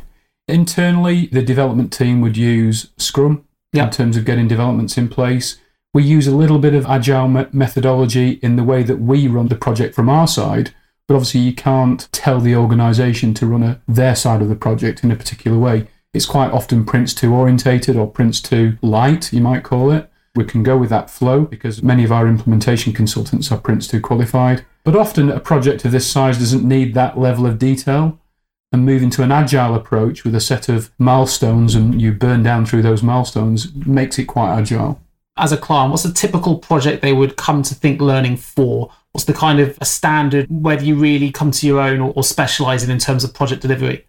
Internally, 0.47 1.27
the 1.27 1.43
development 1.43 1.93
team 1.93 2.21
would 2.21 2.35
use 2.35 2.89
Scrum 2.97 3.45
yep. 3.71 3.85
in 3.85 3.91
terms 3.91 4.17
of 4.17 4.25
getting 4.25 4.47
developments 4.47 4.97
in 4.97 5.07
place. 5.07 5.59
We 5.93 6.03
use 6.03 6.27
a 6.27 6.35
little 6.35 6.59
bit 6.59 6.73
of 6.73 6.85
agile 6.85 7.27
methodology 7.27 8.39
in 8.41 8.55
the 8.55 8.63
way 8.63 8.83
that 8.83 8.97
we 8.97 9.27
run 9.27 9.47
the 9.47 9.55
project 9.55 9.95
from 9.95 10.09
our 10.09 10.27
side, 10.27 10.73
but 11.07 11.15
obviously 11.15 11.41
you 11.41 11.53
can't 11.53 12.07
tell 12.11 12.39
the 12.39 12.55
organization 12.55 13.33
to 13.35 13.47
run 13.47 13.63
a, 13.63 13.81
their 13.87 14.15
side 14.15 14.41
of 14.41 14.49
the 14.49 14.55
project 14.55 15.03
in 15.03 15.11
a 15.11 15.15
particular 15.15 15.57
way. 15.57 15.87
It's 16.13 16.25
quite 16.25 16.51
often 16.51 16.85
Prince 16.85 17.13
2 17.13 17.33
orientated 17.33 17.95
or 17.95 18.09
Prince 18.09 18.41
2 18.41 18.79
light, 18.81 19.31
you 19.31 19.41
might 19.41 19.63
call 19.63 19.91
it. 19.91 20.09
We 20.35 20.45
can 20.45 20.63
go 20.63 20.77
with 20.77 20.89
that 20.89 21.09
flow 21.09 21.41
because 21.41 21.83
many 21.83 22.03
of 22.03 22.11
our 22.11 22.27
implementation 22.27 22.93
consultants 22.93 23.51
are 23.51 23.59
Prince 23.59 23.87
2 23.87 24.01
qualified. 24.01 24.65
But 24.83 24.95
often 24.95 25.29
a 25.29 25.39
project 25.39 25.85
of 25.85 25.91
this 25.91 26.09
size 26.09 26.37
doesn't 26.37 26.67
need 26.67 26.93
that 26.93 27.17
level 27.17 27.45
of 27.45 27.59
detail. 27.59 28.19
And 28.71 28.85
moving 28.85 29.09
to 29.11 29.23
an 29.23 29.31
agile 29.31 29.73
approach 29.73 30.23
with 30.23 30.35
a 30.35 30.39
set 30.39 30.69
of 30.69 30.91
milestones 30.99 31.73
and 31.73 31.99
you 31.99 32.11
burn 32.11 32.43
down 32.43 32.67
through 32.67 32.83
those 32.83 33.01
milestones 33.01 33.73
makes 33.73 34.19
it 34.19 34.25
quite 34.25 34.55
agile. 34.55 35.01
As 35.37 35.51
a 35.51 35.57
client, 35.57 35.89
what's 35.89 36.05
a 36.05 36.13
typical 36.13 36.59
project 36.59 37.01
they 37.01 37.13
would 37.13 37.35
come 37.35 37.63
to 37.63 37.73
think 37.73 37.99
learning 37.99 38.37
for? 38.37 38.91
What's 39.11 39.25
the 39.25 39.33
kind 39.33 39.59
of 39.59 39.75
a 39.81 39.85
standard, 39.85 40.45
whether 40.49 40.83
you 40.83 40.95
really 40.95 41.31
come 41.31 41.49
to 41.49 41.65
your 41.65 41.79
own 41.79 41.99
or, 41.99 42.13
or 42.15 42.23
specialize 42.23 42.83
in 42.83 42.91
in 42.91 42.99
terms 42.99 43.23
of 43.23 43.33
project 43.33 43.63
delivery? 43.63 44.05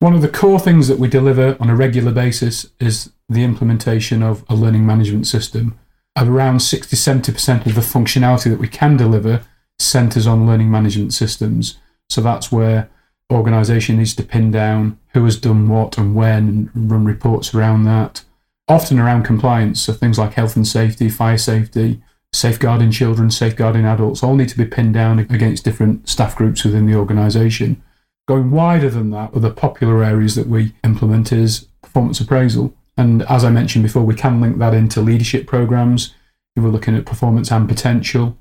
One 0.00 0.14
of 0.14 0.20
the 0.20 0.28
core 0.28 0.60
things 0.60 0.88
that 0.88 0.98
we 0.98 1.08
deliver 1.08 1.56
on 1.58 1.70
a 1.70 1.76
regular 1.76 2.12
basis 2.12 2.66
is 2.78 3.10
the 3.28 3.42
implementation 3.42 4.22
of 4.22 4.44
a 4.50 4.54
learning 4.54 4.84
management 4.84 5.26
system. 5.26 5.78
Around 6.16 6.60
60 6.60 6.94
70% 6.94 7.66
of 7.66 7.74
the 7.74 7.80
functionality 7.80 8.50
that 8.50 8.58
we 8.58 8.68
can 8.68 8.98
deliver 8.98 9.42
centers 9.78 10.26
on 10.26 10.46
learning 10.46 10.70
management 10.70 11.12
systems. 11.12 11.78
So 12.08 12.20
that's 12.20 12.52
where 12.52 12.90
organization 13.32 13.96
needs 13.96 14.14
to 14.14 14.22
pin 14.22 14.50
down 14.50 14.98
who 15.12 15.24
has 15.24 15.38
done 15.38 15.68
what 15.68 15.96
and 15.98 16.14
when 16.14 16.70
and 16.74 16.90
run 16.90 17.04
reports 17.04 17.54
around 17.54 17.84
that. 17.84 18.24
Often 18.68 18.98
around 18.98 19.24
compliance, 19.24 19.82
so 19.82 19.92
things 19.92 20.18
like 20.18 20.34
health 20.34 20.56
and 20.56 20.66
safety, 20.66 21.08
fire 21.08 21.38
safety, 21.38 22.02
safeguarding 22.32 22.90
children, 22.90 23.30
safeguarding 23.30 23.84
adults, 23.84 24.22
all 24.22 24.34
need 24.34 24.48
to 24.48 24.56
be 24.56 24.64
pinned 24.64 24.94
down 24.94 25.18
against 25.18 25.64
different 25.64 26.08
staff 26.08 26.34
groups 26.34 26.64
within 26.64 26.86
the 26.86 26.94
organization. 26.94 27.82
Going 28.26 28.50
wider 28.50 28.88
than 28.88 29.10
that, 29.10 29.34
other 29.34 29.50
popular 29.50 30.02
areas 30.02 30.34
that 30.34 30.46
we 30.48 30.74
implement 30.82 31.30
is 31.30 31.68
performance 31.82 32.20
appraisal. 32.20 32.74
And 32.96 33.22
as 33.24 33.44
I 33.44 33.50
mentioned 33.50 33.84
before, 33.84 34.02
we 34.02 34.14
can 34.14 34.40
link 34.40 34.58
that 34.58 34.74
into 34.74 35.00
leadership 35.00 35.46
programs. 35.46 36.14
If 36.56 36.62
we're 36.62 36.70
looking 36.70 36.96
at 36.96 37.06
performance 37.06 37.52
and 37.52 37.68
potential, 37.68 38.38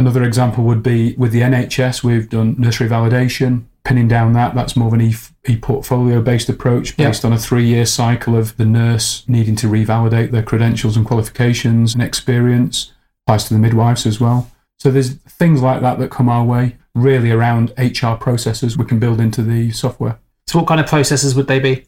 Another 0.00 0.24
example 0.24 0.64
would 0.64 0.82
be 0.82 1.14
with 1.16 1.30
the 1.30 1.42
NHS, 1.42 2.02
we've 2.02 2.26
done 2.26 2.54
nurse 2.56 2.78
revalidation, 2.78 3.64
pinning 3.84 4.08
down 4.08 4.32
that. 4.32 4.54
That's 4.54 4.74
more 4.74 4.88
of 4.88 4.94
an 4.94 5.02
e, 5.02 5.14
e 5.46 5.58
portfolio 5.58 6.22
based 6.22 6.48
approach 6.48 6.96
based 6.96 7.22
on 7.22 7.34
a 7.34 7.38
three 7.38 7.66
year 7.66 7.84
cycle 7.84 8.34
of 8.34 8.56
the 8.56 8.64
nurse 8.64 9.24
needing 9.28 9.56
to 9.56 9.66
revalidate 9.66 10.30
their 10.30 10.42
credentials 10.42 10.96
and 10.96 11.04
qualifications 11.04 11.92
and 11.92 12.02
experience. 12.02 12.94
Applies 13.26 13.44
to 13.48 13.52
the 13.52 13.60
midwives 13.60 14.06
as 14.06 14.18
well. 14.18 14.50
So 14.78 14.90
there's 14.90 15.16
things 15.16 15.60
like 15.60 15.82
that 15.82 15.98
that 15.98 16.10
come 16.10 16.30
our 16.30 16.46
way, 16.46 16.78
really 16.94 17.30
around 17.30 17.74
HR 17.76 18.14
processes 18.14 18.78
we 18.78 18.86
can 18.86 18.98
build 18.98 19.20
into 19.20 19.42
the 19.42 19.70
software. 19.70 20.18
So, 20.46 20.60
what 20.60 20.66
kind 20.66 20.80
of 20.80 20.86
processes 20.86 21.34
would 21.34 21.46
they 21.46 21.60
be? 21.60 21.84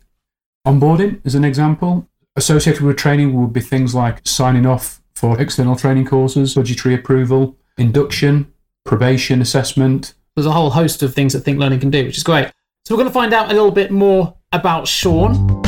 Onboarding 0.67 1.25
is 1.25 1.35
an 1.35 1.47
example. 1.47 2.07
Associated 2.37 2.83
with 2.83 2.99
training 2.99 3.33
would 3.41 3.55
be 3.55 3.61
things 3.61 3.95
like 3.95 4.21
signing 4.29 4.67
off 4.67 5.01
for 5.15 5.41
external 5.41 5.77
training 5.77 6.05
courses, 6.05 6.55
budgetary 6.55 6.95
approval, 6.95 7.57
induction, 7.79 8.53
probation 8.85 9.41
assessment. 9.41 10.15
There's 10.35 10.47
a 10.47 10.53
whole 10.53 10.71
host 10.71 11.03
of 11.03 11.15
things 11.15 11.33
that 11.33 11.41
Think 11.41 11.59
Learning 11.59 11.81
can 11.81 11.91
do, 11.91 12.05
which 12.05 12.17
is 12.17 12.23
great. 12.23 12.51
So, 12.85 12.95
we're 12.95 12.99
going 12.99 13.09
to 13.09 13.15
find 13.15 13.33
out 13.33 13.51
a 13.51 13.55
little 13.55 13.71
bit 13.71 13.91
more 13.91 14.35
about 14.53 14.89
Shaun. 14.89 15.63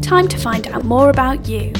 Time 0.00 0.28
to 0.28 0.38
find 0.38 0.66
out 0.68 0.84
more 0.84 1.10
about 1.10 1.48
you. 1.48 1.72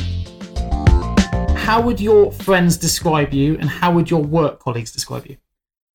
How 1.56 1.80
would 1.80 2.00
your 2.00 2.32
friends 2.32 2.76
describe 2.76 3.32
you, 3.32 3.56
and 3.58 3.68
how 3.68 3.92
would 3.92 4.10
your 4.10 4.22
work 4.22 4.58
colleagues 4.60 4.92
describe 4.92 5.26
you? 5.26 5.36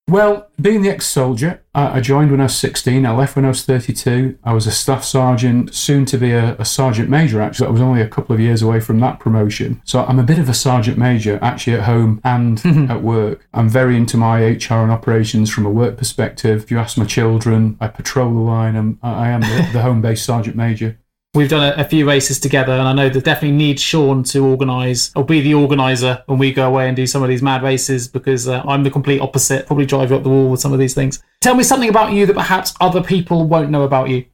Well, 0.06 0.50
being 0.60 0.82
the 0.82 0.90
ex 0.90 1.06
soldier, 1.06 1.62
I 1.74 2.00
joined 2.00 2.30
when 2.30 2.40
I 2.40 2.44
was 2.44 2.56
16. 2.56 3.06
I 3.06 3.16
left 3.16 3.36
when 3.36 3.46
I 3.46 3.48
was 3.48 3.64
32. 3.64 4.38
I 4.44 4.52
was 4.52 4.66
a 4.66 4.70
staff 4.70 5.02
sergeant, 5.02 5.74
soon 5.74 6.04
to 6.06 6.18
be 6.18 6.30
a, 6.30 6.54
a, 6.56 6.64
sergeant 6.64 7.08
major, 7.08 7.40
actually. 7.40 7.68
I 7.68 7.70
was 7.70 7.80
only 7.80 8.02
a 8.02 8.08
couple 8.08 8.34
of 8.34 8.38
years 8.38 8.60
away 8.60 8.80
from 8.80 9.00
that 9.00 9.18
promotion. 9.18 9.80
So 9.84 10.04
I'm 10.04 10.18
a 10.18 10.22
bit 10.22 10.38
of 10.38 10.48
a 10.48 10.54
sergeant 10.54 10.98
major, 10.98 11.38
actually, 11.42 11.78
at 11.78 11.84
home 11.84 12.20
and 12.22 12.64
at 12.90 13.02
work. 13.02 13.48
I'm 13.54 13.68
very 13.68 13.96
into 13.96 14.18
my 14.18 14.40
HR 14.42 14.84
and 14.84 14.92
operations 14.92 15.50
from 15.50 15.64
a 15.64 15.70
work 15.70 15.96
perspective. 15.96 16.64
If 16.64 16.70
you 16.70 16.78
ask 16.78 16.98
my 16.98 17.06
children, 17.06 17.78
I 17.80 17.88
patrol 17.88 18.32
the 18.32 18.40
line. 18.40 18.76
I'm, 18.76 18.98
I 19.02 19.30
am 19.30 19.40
the, 19.40 19.70
the 19.72 19.82
home 19.82 20.02
based 20.02 20.24
sergeant 20.24 20.54
major 20.54 20.98
we've 21.34 21.48
done 21.48 21.72
a, 21.72 21.82
a, 21.82 21.84
few 21.84 22.06
races 22.06 22.38
together, 22.38 22.72
and 22.72 22.82
I 22.82 22.92
know 22.92 23.08
that 23.08 23.24
definitely 23.24 23.56
need 23.56 23.80
Shaun 23.80 24.22
to 24.24 24.44
organise 24.44 25.12
or 25.14 25.24
be 25.24 25.40
the 25.40 25.54
organiser 25.54 26.22
when 26.26 26.38
we 26.38 26.52
go 26.52 26.68
away 26.68 26.86
and 26.88 26.96
do 26.96 27.06
some 27.06 27.22
of 27.22 27.28
these 27.28 27.42
mad 27.42 27.62
races 27.62 28.08
because 28.08 28.48
uh, 28.48 28.62
I'm 28.66 28.84
the 28.84 28.90
complete 28.90 29.20
opposite. 29.20 29.66
Probably 29.66 29.86
drive 29.86 30.10
you 30.10 30.16
up 30.16 30.22
the 30.22 30.30
wall 30.30 30.50
with 30.50 30.60
some 30.60 30.72
of 30.72 30.78
these 30.78 30.94
things. 30.94 31.22
Tell 31.40 31.54
me 31.54 31.64
something 31.64 31.88
about 31.88 32.12
you 32.12 32.26
that 32.26 32.34
perhaps 32.34 32.74
other 32.80 33.02
people 33.02 33.46
won't 33.46 33.70
know 33.70 33.82
about 33.82 34.08
you. 34.08 34.24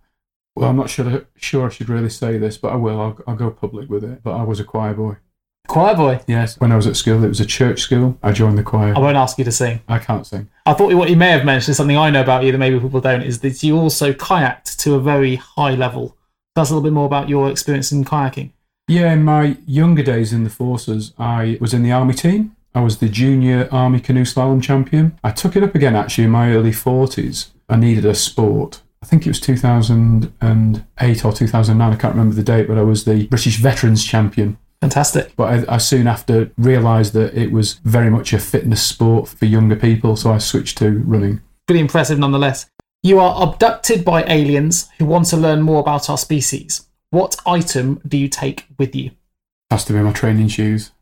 Well, 0.55 0.69
I'm 0.69 0.77
not 0.77 0.91
sure 0.91 1.27
sure 1.37 1.67
I 1.67 1.71
should 1.71 1.89
really 1.89 2.11
say 2.11 2.37
this, 2.37 2.59
but 2.59 2.73
I 2.73 2.77
will. 2.77 3.01
I'll, 3.01 3.19
I'll 3.27 3.37
go 3.37 3.51
public 3.51 3.89
with 3.89 4.05
it. 4.05 4.23
But 4.23 4.33
I 4.33 4.43
was 4.43 4.61
a 4.61 4.65
choir 4.65 4.95
boy. 4.95 5.17
Choir 5.69 5.95
boy? 5.95 6.21
Yes. 6.27 6.59
When 6.59 6.73
I 6.73 6.77
was 6.77 6.87
at 6.89 6.97
school, 6.97 7.23
it 7.23 7.29
was 7.29 7.41
a 7.41 7.47
church 7.47 7.81
school. 7.81 8.19
I 8.23 8.33
joined 8.33 8.59
the 8.59 8.65
choir. 8.65 8.93
I 8.97 8.99
won't 8.99 9.17
ask 9.17 9.39
you 9.39 9.45
to 9.45 9.53
sing. 9.53 9.81
I 9.89 10.01
can't 10.01 10.27
sing. 10.27 10.49
I 10.67 10.73
thought 10.73 10.93
what 10.95 11.09
you 11.09 11.17
may 11.17 11.31
have 11.31 11.45
mentioned, 11.45 11.71
is 11.71 11.77
something 11.77 11.97
I 11.97 12.11
know 12.11 12.23
about 12.23 12.43
you 12.43 12.51
that 12.51 12.59
maybe 12.59 12.81
people 12.81 13.01
don't, 13.01 13.23
is 13.23 13.41
that 13.41 13.63
you 13.63 13.79
also 13.79 14.13
kayaked 14.13 14.77
to 14.79 14.95
a 14.97 15.01
very 15.01 15.37
high 15.37 15.75
level 15.75 16.17
tell 16.61 16.65
us 16.65 16.71
a 16.71 16.75
little 16.75 16.87
bit 16.87 16.93
more 16.93 17.07
about 17.07 17.31
your 17.31 17.51
experience 17.51 17.91
in 17.91 18.05
kayaking. 18.05 18.51
Yeah, 18.87 19.15
in 19.15 19.25
my 19.25 19.57
younger 19.67 20.03
days 20.03 20.31
in 20.31 20.45
the 20.45 20.51
forces, 20.51 21.15
I 21.19 21.57
was 21.59 21.73
in 21.73 21.83
the 21.83 21.91
army 21.91 22.13
team. 22.13 22.55
I 22.75 22.83
was 22.83 22.99
the 22.99 23.09
junior 23.09 23.67
army 23.73 23.99
canoe 23.99 24.27
slalom 24.27 24.63
champion. 24.63 25.19
I 25.25 25.31
took 25.31 25.57
it 25.57 25.63
up 25.63 25.75
again 25.75 25.97
actually 25.97 26.25
in 26.25 26.31
my 26.31 26.53
early 26.53 26.73
40s. 26.73 27.49
I 27.71 27.77
needed 27.77 28.05
a 28.05 28.15
sport. 28.15 28.83
I 29.03 29.07
think 29.07 29.27
it 29.27 29.31
was 29.31 29.41
2008 29.41 31.25
or 31.25 31.33
2009, 31.33 31.93
I 31.93 31.97
can't 31.97 32.15
remember 32.15 32.35
the 32.35 32.43
date, 32.43 32.69
but 32.69 32.77
I 32.77 32.83
was 32.83 33.05
the 33.05 33.27
British 33.29 33.57
Veterans 33.57 34.05
Champion. 34.05 34.59
Fantastic. 34.83 35.35
But 35.37 35.67
I, 35.69 35.77
I 35.77 35.79
soon 35.79 36.07
after 36.07 36.51
realised 36.59 37.15
that 37.15 37.35
it 37.35 37.53
was 37.53 37.81
very 37.85 38.11
much 38.11 38.35
a 38.35 38.39
fitness 38.39 38.83
sport 38.83 39.29
for 39.29 39.47
younger 39.47 39.77
people, 39.77 40.15
so 40.15 40.31
I 40.31 40.37
switched 40.37 40.77
to 40.79 40.99
running. 41.07 41.41
Pretty 41.67 41.81
impressive 41.81 42.19
nonetheless. 42.19 42.67
You 43.03 43.19
are 43.19 43.43
abducted 43.43 44.05
by 44.05 44.25
aliens 44.25 44.91
who 44.99 45.07
want 45.07 45.27
to 45.27 45.37
learn 45.37 45.63
more 45.63 45.81
about 45.81 46.11
our 46.11 46.19
species. 46.19 46.87
What 47.11 47.37
item 47.47 48.01
do 48.07 48.19
you 48.19 48.29
take 48.29 48.67
with 48.79 48.95
you? 48.95 49.13
Has 49.71 49.87
to 49.87 49.95
be 49.95 50.01
my 50.01 50.13
training 50.13 50.49
shoes. 50.49 50.93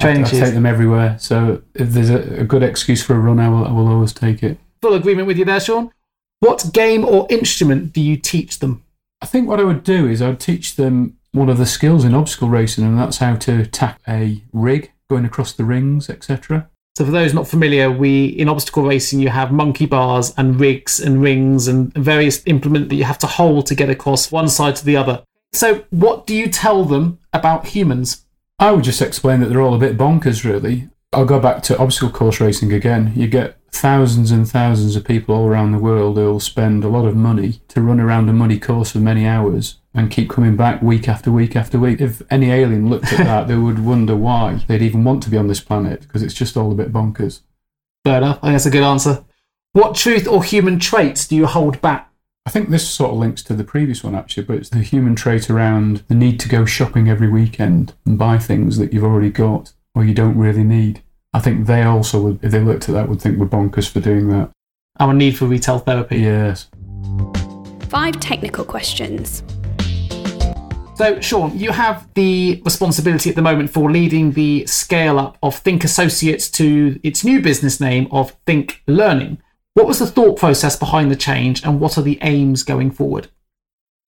Training 0.00 0.24
I, 0.24 0.28
shoes. 0.28 0.40
I 0.40 0.44
take 0.44 0.54
them 0.54 0.66
everywhere. 0.66 1.18
So 1.18 1.62
if 1.74 1.90
there's 1.90 2.10
a, 2.10 2.40
a 2.40 2.44
good 2.44 2.62
excuse 2.62 3.02
for 3.02 3.14
a 3.16 3.18
run, 3.18 3.40
I 3.40 3.48
will, 3.48 3.64
I 3.64 3.72
will 3.72 3.88
always 3.88 4.12
take 4.12 4.44
it. 4.44 4.58
Full 4.82 4.94
agreement 4.94 5.26
with 5.26 5.36
you 5.36 5.44
there, 5.44 5.58
Shaun. 5.58 5.90
What 6.38 6.70
game 6.72 7.04
or 7.04 7.26
instrument 7.28 7.92
do 7.92 8.00
you 8.00 8.16
teach 8.16 8.60
them? 8.60 8.84
I 9.20 9.26
think 9.26 9.48
what 9.48 9.58
I 9.58 9.64
would 9.64 9.82
do 9.82 10.06
is 10.06 10.22
I'd 10.22 10.38
teach 10.38 10.76
them 10.76 11.18
one 11.32 11.48
of 11.48 11.58
the 11.58 11.66
skills 11.66 12.04
in 12.04 12.14
obstacle 12.14 12.48
racing, 12.48 12.84
and 12.84 12.96
that's 12.96 13.18
how 13.18 13.34
to 13.34 13.66
tack 13.66 14.00
a 14.06 14.44
rig 14.52 14.92
going 15.10 15.24
across 15.24 15.52
the 15.52 15.64
rings, 15.64 16.08
etc. 16.08 16.70
So 16.98 17.04
for 17.04 17.12
those 17.12 17.32
not 17.32 17.46
familiar, 17.46 17.92
we 17.92 18.26
in 18.26 18.48
obstacle 18.48 18.82
racing 18.82 19.20
you 19.20 19.28
have 19.28 19.52
monkey 19.52 19.86
bars 19.86 20.34
and 20.36 20.58
rigs 20.58 20.98
and 20.98 21.22
rings 21.22 21.68
and 21.68 21.94
various 21.94 22.42
implement 22.46 22.88
that 22.88 22.96
you 22.96 23.04
have 23.04 23.18
to 23.18 23.28
hold 23.28 23.66
to 23.66 23.76
get 23.76 23.88
across 23.88 24.32
one 24.32 24.48
side 24.48 24.74
to 24.74 24.84
the 24.84 24.96
other. 24.96 25.22
So 25.52 25.84
what 25.90 26.26
do 26.26 26.34
you 26.34 26.48
tell 26.48 26.84
them 26.84 27.20
about 27.32 27.68
humans? 27.68 28.24
I 28.58 28.72
would 28.72 28.82
just 28.82 29.00
explain 29.00 29.38
that 29.38 29.46
they're 29.46 29.60
all 29.60 29.76
a 29.76 29.78
bit 29.78 29.96
bonkers 29.96 30.42
really. 30.42 30.88
I'll 31.12 31.24
go 31.24 31.38
back 31.38 31.62
to 31.64 31.78
obstacle 31.78 32.10
course 32.10 32.40
racing 32.40 32.72
again. 32.72 33.12
You 33.14 33.28
get 33.28 33.57
thousands 33.70 34.30
and 34.30 34.48
thousands 34.48 34.96
of 34.96 35.04
people 35.04 35.34
all 35.34 35.46
around 35.46 35.72
the 35.72 35.78
world 35.78 36.16
who 36.16 36.24
will 36.24 36.40
spend 36.40 36.84
a 36.84 36.88
lot 36.88 37.06
of 37.06 37.14
money 37.14 37.60
to 37.68 37.80
run 37.80 38.00
around 38.00 38.28
a 38.28 38.32
muddy 38.32 38.58
course 38.58 38.92
for 38.92 38.98
many 38.98 39.26
hours 39.26 39.76
and 39.94 40.10
keep 40.10 40.30
coming 40.30 40.56
back 40.56 40.82
week 40.82 41.08
after 41.08 41.30
week 41.30 41.54
after 41.56 41.78
week. 41.78 42.00
If 42.00 42.22
any 42.30 42.50
alien 42.50 42.88
looked 42.88 43.12
at 43.12 43.18
that, 43.18 43.48
they 43.48 43.56
would 43.56 43.84
wonder 43.84 44.16
why 44.16 44.64
they'd 44.66 44.82
even 44.82 45.04
want 45.04 45.22
to 45.24 45.30
be 45.30 45.36
on 45.36 45.48
this 45.48 45.60
planet 45.60 46.02
because 46.02 46.22
it's 46.22 46.34
just 46.34 46.56
all 46.56 46.72
a 46.72 46.74
bit 46.74 46.92
bonkers. 46.92 47.40
Fair 48.04 48.18
enough. 48.18 48.38
I 48.38 48.48
think 48.48 48.54
that's 48.54 48.66
a 48.66 48.70
good 48.70 48.82
answer. 48.82 49.24
What 49.72 49.94
truth 49.94 50.26
or 50.26 50.42
human 50.42 50.78
traits 50.78 51.26
do 51.26 51.36
you 51.36 51.46
hold 51.46 51.80
back? 51.80 52.10
I 52.46 52.50
think 52.50 52.70
this 52.70 52.88
sort 52.88 53.12
of 53.12 53.18
links 53.18 53.42
to 53.44 53.54
the 53.54 53.64
previous 53.64 54.02
one 54.02 54.14
actually, 54.14 54.44
but 54.44 54.56
it's 54.56 54.70
the 54.70 54.78
human 54.78 55.14
trait 55.14 55.50
around 55.50 56.04
the 56.08 56.14
need 56.14 56.40
to 56.40 56.48
go 56.48 56.64
shopping 56.64 57.08
every 57.08 57.28
weekend 57.28 57.92
and 58.06 58.18
buy 58.18 58.38
things 58.38 58.78
that 58.78 58.92
you've 58.92 59.04
already 59.04 59.30
got 59.30 59.72
or 59.94 60.04
you 60.04 60.14
don't 60.14 60.38
really 60.38 60.64
need. 60.64 61.02
I 61.38 61.40
think 61.40 61.66
they 61.66 61.84
also 61.84 62.20
would, 62.20 62.40
if 62.42 62.50
they 62.50 62.58
looked 62.58 62.88
at 62.88 62.96
that, 62.96 63.08
would 63.08 63.22
think 63.22 63.38
we're 63.38 63.46
bonkers 63.46 63.88
for 63.88 64.00
doing 64.00 64.28
that. 64.30 64.50
Our 64.98 65.14
need 65.14 65.38
for 65.38 65.44
retail 65.44 65.78
therapy. 65.78 66.18
Yes. 66.18 66.68
Five 67.88 68.18
technical 68.18 68.64
questions. 68.64 69.44
So, 70.96 71.20
Shaun, 71.20 71.56
you 71.56 71.70
have 71.70 72.12
the 72.14 72.60
responsibility 72.64 73.30
at 73.30 73.36
the 73.36 73.42
moment 73.42 73.70
for 73.70 73.88
leading 73.88 74.32
the 74.32 74.66
scale 74.66 75.16
up 75.16 75.38
of 75.40 75.54
Think 75.54 75.84
Associates 75.84 76.50
to 76.50 76.98
its 77.04 77.22
new 77.22 77.40
business 77.40 77.80
name 77.80 78.08
of 78.10 78.32
Think 78.44 78.82
Learning. 78.88 79.40
What 79.74 79.86
was 79.86 80.00
the 80.00 80.08
thought 80.08 80.40
process 80.40 80.74
behind 80.74 81.08
the 81.08 81.14
change 81.14 81.64
and 81.64 81.78
what 81.78 81.96
are 81.96 82.02
the 82.02 82.18
aims 82.20 82.64
going 82.64 82.90
forward? 82.90 83.28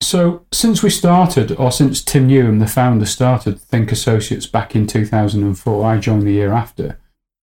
So, 0.02 0.46
since 0.50 0.82
we 0.82 0.90
started, 0.90 1.52
or 1.52 1.70
since 1.70 2.02
Tim 2.02 2.28
Newham, 2.28 2.58
the 2.58 2.66
founder, 2.66 3.06
started 3.06 3.60
Think 3.60 3.92
Associates 3.92 4.48
back 4.48 4.74
in 4.74 4.88
2004, 4.88 5.84
I 5.84 5.98
joined 5.98 6.22
the 6.22 6.32
year 6.32 6.50
after, 6.50 6.98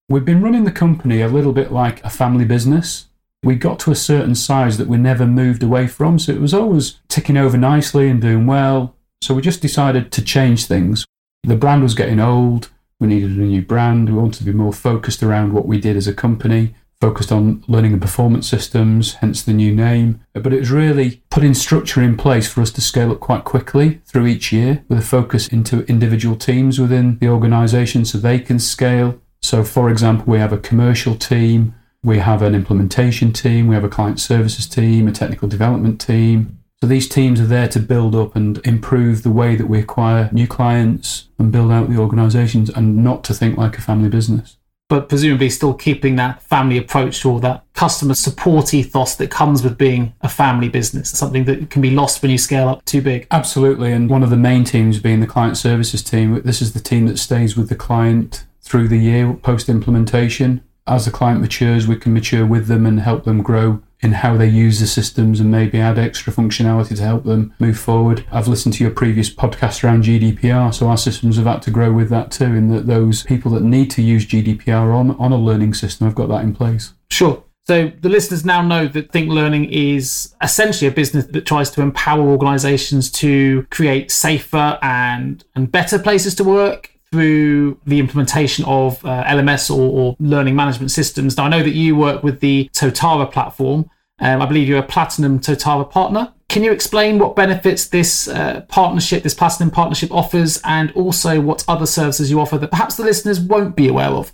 we've 0.08 0.24
been 0.24 0.42
running 0.42 0.64
the 0.64 0.72
company 0.72 1.20
a 1.20 1.28
little 1.28 1.52
bit 1.52 1.70
like 1.70 2.02
a 2.02 2.10
family 2.10 2.44
business. 2.44 3.06
We 3.42 3.54
got 3.56 3.78
to 3.80 3.90
a 3.90 3.96
certain 3.96 4.34
size 4.34 4.78
that 4.78 4.88
we 4.88 4.96
never 4.96 5.26
moved 5.26 5.62
away 5.62 5.86
from, 5.86 6.18
so 6.18 6.32
it 6.32 6.40
was 6.40 6.54
always 6.54 6.98
ticking 7.08 7.36
over 7.36 7.56
nicely 7.56 8.08
and 8.08 8.20
doing 8.20 8.46
well. 8.46 8.96
So 9.20 9.34
we 9.34 9.42
just 9.42 9.62
decided 9.62 10.10
to 10.12 10.24
change 10.24 10.66
things. 10.66 11.04
The 11.44 11.56
brand 11.56 11.82
was 11.82 11.94
getting 11.94 12.20
old. 12.20 12.70
We 12.98 13.06
needed 13.06 13.32
a 13.32 13.42
new 13.42 13.62
brand. 13.62 14.08
We 14.08 14.18
wanted 14.18 14.38
to 14.38 14.44
be 14.44 14.52
more 14.52 14.72
focused 14.72 15.22
around 15.22 15.52
what 15.52 15.66
we 15.66 15.78
did 15.78 15.96
as 15.96 16.08
a 16.08 16.14
company, 16.14 16.74
focused 17.00 17.30
on 17.30 17.62
learning 17.68 17.92
and 17.92 18.02
performance 18.02 18.48
systems, 18.48 19.14
hence 19.14 19.42
the 19.42 19.52
new 19.52 19.72
name. 19.74 20.20
But 20.32 20.52
it 20.52 20.60
was 20.60 20.70
really 20.72 21.22
putting 21.30 21.54
structure 21.54 22.02
in 22.02 22.16
place 22.16 22.48
for 22.48 22.60
us 22.60 22.72
to 22.72 22.80
scale 22.80 23.12
up 23.12 23.20
quite 23.20 23.44
quickly 23.44 24.00
through 24.04 24.26
each 24.26 24.52
year 24.52 24.84
with 24.88 24.98
a 24.98 25.02
focus 25.02 25.46
into 25.48 25.84
individual 25.84 26.34
teams 26.34 26.80
within 26.80 27.18
the 27.18 27.28
organization 27.28 28.04
so 28.04 28.18
they 28.18 28.40
can 28.40 28.58
scale. 28.58 29.20
So, 29.42 29.64
for 29.64 29.90
example, 29.90 30.24
we 30.26 30.38
have 30.38 30.52
a 30.52 30.58
commercial 30.58 31.14
team, 31.14 31.74
we 32.02 32.18
have 32.18 32.42
an 32.42 32.54
implementation 32.54 33.32
team, 33.32 33.68
we 33.68 33.74
have 33.74 33.84
a 33.84 33.88
client 33.88 34.20
services 34.20 34.66
team, 34.66 35.08
a 35.08 35.12
technical 35.12 35.48
development 35.48 36.00
team, 36.00 36.58
so 36.80 36.86
these 36.86 37.08
teams 37.08 37.40
are 37.40 37.46
there 37.46 37.66
to 37.68 37.80
build 37.80 38.14
up 38.14 38.36
and 38.36 38.64
improve 38.64 39.24
the 39.24 39.30
way 39.30 39.56
that 39.56 39.66
we 39.66 39.80
acquire 39.80 40.30
new 40.32 40.46
clients 40.46 41.28
and 41.36 41.50
build 41.50 41.72
out 41.72 41.90
the 41.90 41.98
organizations 41.98 42.70
and 42.70 43.02
not 43.02 43.24
to 43.24 43.34
think 43.34 43.58
like 43.58 43.76
a 43.76 43.80
family 43.80 44.08
business. 44.08 44.58
But 44.88 45.08
presumably 45.08 45.50
still 45.50 45.74
keeping 45.74 46.14
that 46.16 46.40
family 46.40 46.78
approach 46.78 47.20
to 47.20 47.30
all 47.30 47.40
that 47.40 47.64
customer 47.74 48.14
support 48.14 48.72
ethos 48.72 49.16
that 49.16 49.28
comes 49.28 49.62
with 49.64 49.76
being 49.76 50.14
a 50.20 50.28
family 50.28 50.68
business, 50.68 51.10
something 51.10 51.44
that 51.46 51.68
can 51.68 51.82
be 51.82 51.90
lost 51.90 52.22
when 52.22 52.30
you 52.30 52.38
scale 52.38 52.68
up 52.68 52.84
too 52.84 53.02
big. 53.02 53.26
Absolutely. 53.32 53.92
And 53.92 54.08
one 54.08 54.22
of 54.22 54.30
the 54.30 54.36
main 54.36 54.62
teams 54.62 55.00
being 55.00 55.18
the 55.18 55.26
client 55.26 55.56
services 55.56 56.02
team, 56.02 56.40
this 56.42 56.62
is 56.62 56.74
the 56.74 56.80
team 56.80 57.06
that 57.08 57.18
stays 57.18 57.56
with 57.56 57.68
the 57.68 57.74
client 57.74 58.44
through 58.60 58.88
the 58.88 58.98
year 58.98 59.32
post 59.34 59.68
implementation. 59.68 60.62
As 60.86 61.04
the 61.04 61.10
client 61.10 61.40
matures, 61.40 61.86
we 61.86 61.96
can 61.96 62.14
mature 62.14 62.46
with 62.46 62.66
them 62.66 62.86
and 62.86 63.00
help 63.00 63.24
them 63.24 63.42
grow 63.42 63.82
in 64.00 64.12
how 64.12 64.36
they 64.36 64.48
use 64.48 64.80
the 64.80 64.86
systems 64.86 65.40
and 65.40 65.50
maybe 65.50 65.80
add 65.80 65.98
extra 65.98 66.32
functionality 66.32 66.96
to 66.96 67.02
help 67.02 67.24
them 67.24 67.52
move 67.58 67.78
forward. 67.78 68.24
I've 68.30 68.48
listened 68.48 68.74
to 68.74 68.84
your 68.84 68.92
previous 68.92 69.28
podcast 69.28 69.82
around 69.82 70.04
GDPR, 70.04 70.72
so 70.72 70.88
our 70.88 70.96
systems 70.96 71.36
have 71.36 71.46
had 71.46 71.62
to 71.62 71.70
grow 71.70 71.92
with 71.92 72.08
that 72.10 72.30
too, 72.30 72.44
in 72.44 72.68
that 72.70 72.86
those 72.86 73.24
people 73.24 73.50
that 73.52 73.62
need 73.62 73.90
to 73.92 74.02
use 74.02 74.24
GDPR 74.24 74.94
on, 74.94 75.10
on 75.12 75.32
a 75.32 75.36
learning 75.36 75.74
system 75.74 76.06
have 76.06 76.14
got 76.14 76.28
that 76.28 76.42
in 76.42 76.54
place. 76.54 76.94
Sure. 77.10 77.42
So 77.66 77.92
the 78.00 78.08
listeners 78.08 78.46
now 78.46 78.62
know 78.62 78.88
that 78.88 79.12
Think 79.12 79.28
Learning 79.28 79.66
is 79.66 80.34
essentially 80.42 80.88
a 80.88 80.90
business 80.90 81.26
that 81.26 81.44
tries 81.44 81.70
to 81.72 81.82
empower 81.82 82.22
organizations 82.22 83.10
to 83.12 83.66
create 83.70 84.10
safer 84.10 84.78
and, 84.80 85.44
and 85.54 85.70
better 85.70 85.98
places 85.98 86.34
to 86.36 86.44
work 86.44 86.97
through 87.10 87.78
the 87.86 87.98
implementation 87.98 88.64
of 88.66 89.04
uh, 89.04 89.24
LMS 89.24 89.74
or, 89.74 89.80
or, 89.80 90.16
learning 90.18 90.54
management 90.54 90.90
systems. 90.90 91.36
Now, 91.36 91.44
I 91.44 91.48
know 91.48 91.62
that 91.62 91.74
you 91.74 91.96
work 91.96 92.22
with 92.22 92.40
the 92.40 92.70
Totara 92.72 93.30
platform. 93.30 93.88
Um, 94.20 94.42
I 94.42 94.46
believe 94.46 94.68
you're 94.68 94.78
a 94.78 94.82
Platinum 94.82 95.38
Totara 95.38 95.88
partner. 95.88 96.32
Can 96.48 96.64
you 96.64 96.72
explain 96.72 97.18
what 97.18 97.36
benefits 97.36 97.88
this 97.88 98.26
uh, 98.26 98.62
partnership, 98.68 99.22
this 99.22 99.34
Platinum 99.34 99.70
partnership 99.70 100.10
offers, 100.10 100.60
and 100.64 100.90
also 100.92 101.40
what 101.40 101.64
other 101.68 101.86
services 101.86 102.30
you 102.30 102.40
offer 102.40 102.58
that 102.58 102.70
perhaps 102.70 102.96
the 102.96 103.04
listeners 103.04 103.38
won't 103.38 103.76
be 103.76 103.88
aware 103.88 104.08
of? 104.08 104.32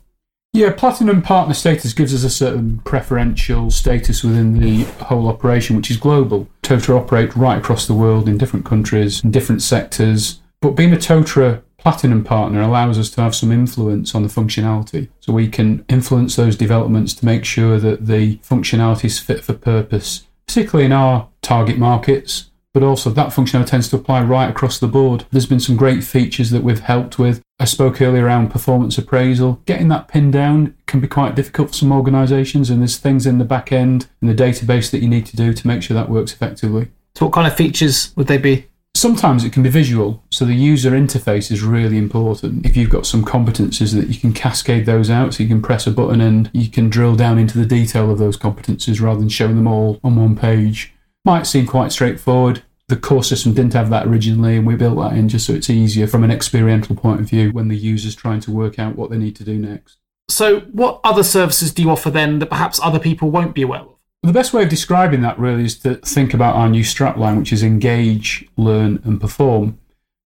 Yeah, 0.55 0.71
platinum 0.71 1.21
partner 1.21 1.53
status 1.53 1.93
gives 1.93 2.15
us 2.15 2.23
a 2.23 2.31
certain 2.31 2.79
preferential 2.85 3.73
status 3.73 4.23
within 4.23 4.61
the 4.61 4.85
whole 5.05 5.27
operation, 5.27 5.75
which 5.75 5.91
is 5.91 5.97
global. 5.97 6.49
Totara 6.63 7.01
operate 7.01 7.35
right 7.35 7.59
across 7.59 7.89
the 7.89 7.95
world 7.95 8.29
in 8.29 8.39
different 8.39 8.65
countries, 8.65 9.25
in 9.25 9.33
different 9.33 9.63
sectors. 9.63 10.41
But 10.61 10.77
being 10.77 10.93
a 10.93 10.97
Totara 10.97 11.63
platinum 11.85 12.25
partner 12.25 12.61
allows 12.61 12.99
us 12.99 13.11
to 13.11 13.21
have 13.21 13.35
some 13.35 13.53
influence 13.53 14.15
on 14.15 14.23
the 14.23 14.29
functionality. 14.29 15.09
So 15.21 15.33
we 15.33 15.47
can 15.49 15.85
influence 15.89 16.35
those 16.35 16.57
developments 16.57 17.15
to 17.15 17.25
make 17.25 17.45
sure 17.45 17.79
that 17.79 18.07
the 18.07 18.39
functionality 18.39 19.05
is 19.05 19.21
fit 19.21 19.45
for 19.45 19.53
purpose, 19.53 20.27
particularly 20.47 20.87
in 20.87 20.93
our 20.93 21.29
target 21.43 21.79
markets 21.79 22.51
but 22.75 22.83
also 22.83 23.09
that 23.09 23.29
functionality 23.29 23.69
tends 23.69 23.89
to 23.89 23.97
apply 23.97 24.21
right 24.21 24.51
across 24.51 24.79
the 24.79 24.89
board. 24.89 25.25
There's 25.31 25.47
been 25.47 25.61
some 25.61 25.77
great 25.77 26.03
features 26.03 26.51
that 26.51 26.65
we've 26.65 26.81
helped 26.81 27.19
with. 27.19 27.41
I 27.61 27.67
spoke 27.67 28.03
earlier 28.03 28.27
around 28.27 28.51
performance 28.51 28.99
appraisal. 28.99 29.63
Getting 29.65 29.89
that 29.89 30.09
pinned 30.09 30.33
down 30.33 30.77
can 30.87 30.99
be 30.99 31.07
quite 31.07 31.37
difficult 31.37 31.69
for 31.69 31.75
some 31.75 31.93
organisations, 31.93 32.69
and 32.69 32.81
there's 32.81 32.99
things 32.99 33.27
in 33.27 33.39
the 33.39 33.45
back 33.45 33.71
end 33.71 34.09
in 34.21 34.27
the 34.27 34.35
database 34.35 34.91
that 34.91 34.99
you 34.99 35.09
need 35.09 35.25
to 35.27 35.37
do 35.37 35.55
to 35.55 35.67
make 35.67 35.85
sure 35.85 35.95
that 35.95 36.11
works 36.11 36.33
effectively. 36.33 36.89
So, 37.15 37.27
what 37.27 37.35
kind 37.35 37.47
of 37.47 37.57
features 37.57 38.13
would 38.17 38.27
they 38.27 38.39
be? 38.39 38.67
Sometimes 38.97 39.45
it 39.45 39.53
can 39.53 39.63
be 39.63 39.69
visual, 39.69 40.23
so 40.31 40.45
the 40.45 40.55
user 40.55 40.93
interface 40.93 41.51
is 41.51 41.63
really 41.63 41.99
important. 41.99 42.65
If 42.65 42.77
you've 42.77 42.91
got 42.91 43.07
some 43.07 43.25
competencies 43.25 43.93
that 43.95 44.09
you 44.09 44.19
can 44.19 44.33
cascade 44.33 44.87
those 44.87 45.11
out, 45.11 45.35
so 45.35 45.43
you 45.43 45.49
can 45.49 45.61
press 45.61 45.87
a 45.87 45.91
button 45.91 46.21
and 46.21 46.49
you 46.55 46.71
can 46.71 46.89
drill 46.89 47.17
down 47.17 47.39
into 47.39 47.59
the 47.59 47.67
detail 47.67 48.11
of 48.11 48.19
those 48.19 48.37
competencies 48.37 49.01
rather 49.01 49.19
than 49.19 49.29
showing 49.29 49.57
them 49.57 49.67
all 49.67 50.01
on 50.05 50.17
one 50.17 50.37
page 50.37 50.95
might 51.25 51.47
seem 51.47 51.67
quite 51.67 51.91
straightforward. 51.91 52.63
The 52.89 52.97
core 52.97 53.25
system 53.25 53.55
didn't 53.55 53.73
have 53.73 53.91
that 53.91 54.07
originally, 54.07 54.57
and 54.57 54.67
we 54.67 54.77
built 54.77 54.99
that 54.99 55.17
in 55.17 55.29
just 55.29 55.47
so 55.47 55.55
it's 55.55 55.71
easier 55.71 56.07
from 56.07 56.23
an 56.23 56.31
experiential 56.31 56.95
point 56.95 57.21
of 57.21 57.29
view 57.29 57.51
when 57.51 57.69
the 57.69 57.77
user's 57.77 58.15
trying 58.15 58.41
to 58.41 58.53
work 58.53 58.79
out 58.79 58.95
what 58.97 59.11
they 59.11 59.17
need 59.17 59.35
to 59.37 59.45
do 59.45 59.59
next. 59.59 59.99
So, 60.29 60.61
what 60.61 61.01
other 61.03 61.23
services 61.23 61.73
do 61.73 61.83
you 61.83 61.91
offer 61.91 62.11
then 62.11 62.39
that 62.39 62.51
perhaps 62.51 62.79
other 62.83 62.99
people 62.99 63.31
won't 63.31 63.55
be 63.55 63.63
aware 63.63 63.81
of? 63.81 63.94
The 64.25 64.33
best 64.33 64.55
way 64.55 64.63
of 64.63 64.71
describing 64.71 65.21
that 65.21 65.39
really 65.39 65.65
is 65.65 65.79
to 65.81 65.97
think 65.97 66.33
about 66.33 66.57
our 66.57 66.71
new 66.71 66.83
strapline, 66.83 67.39
which 67.39 67.53
is 67.53 67.63
engage, 67.63 68.49
learn, 68.57 69.03
and 69.05 69.21
perform. 69.21 69.79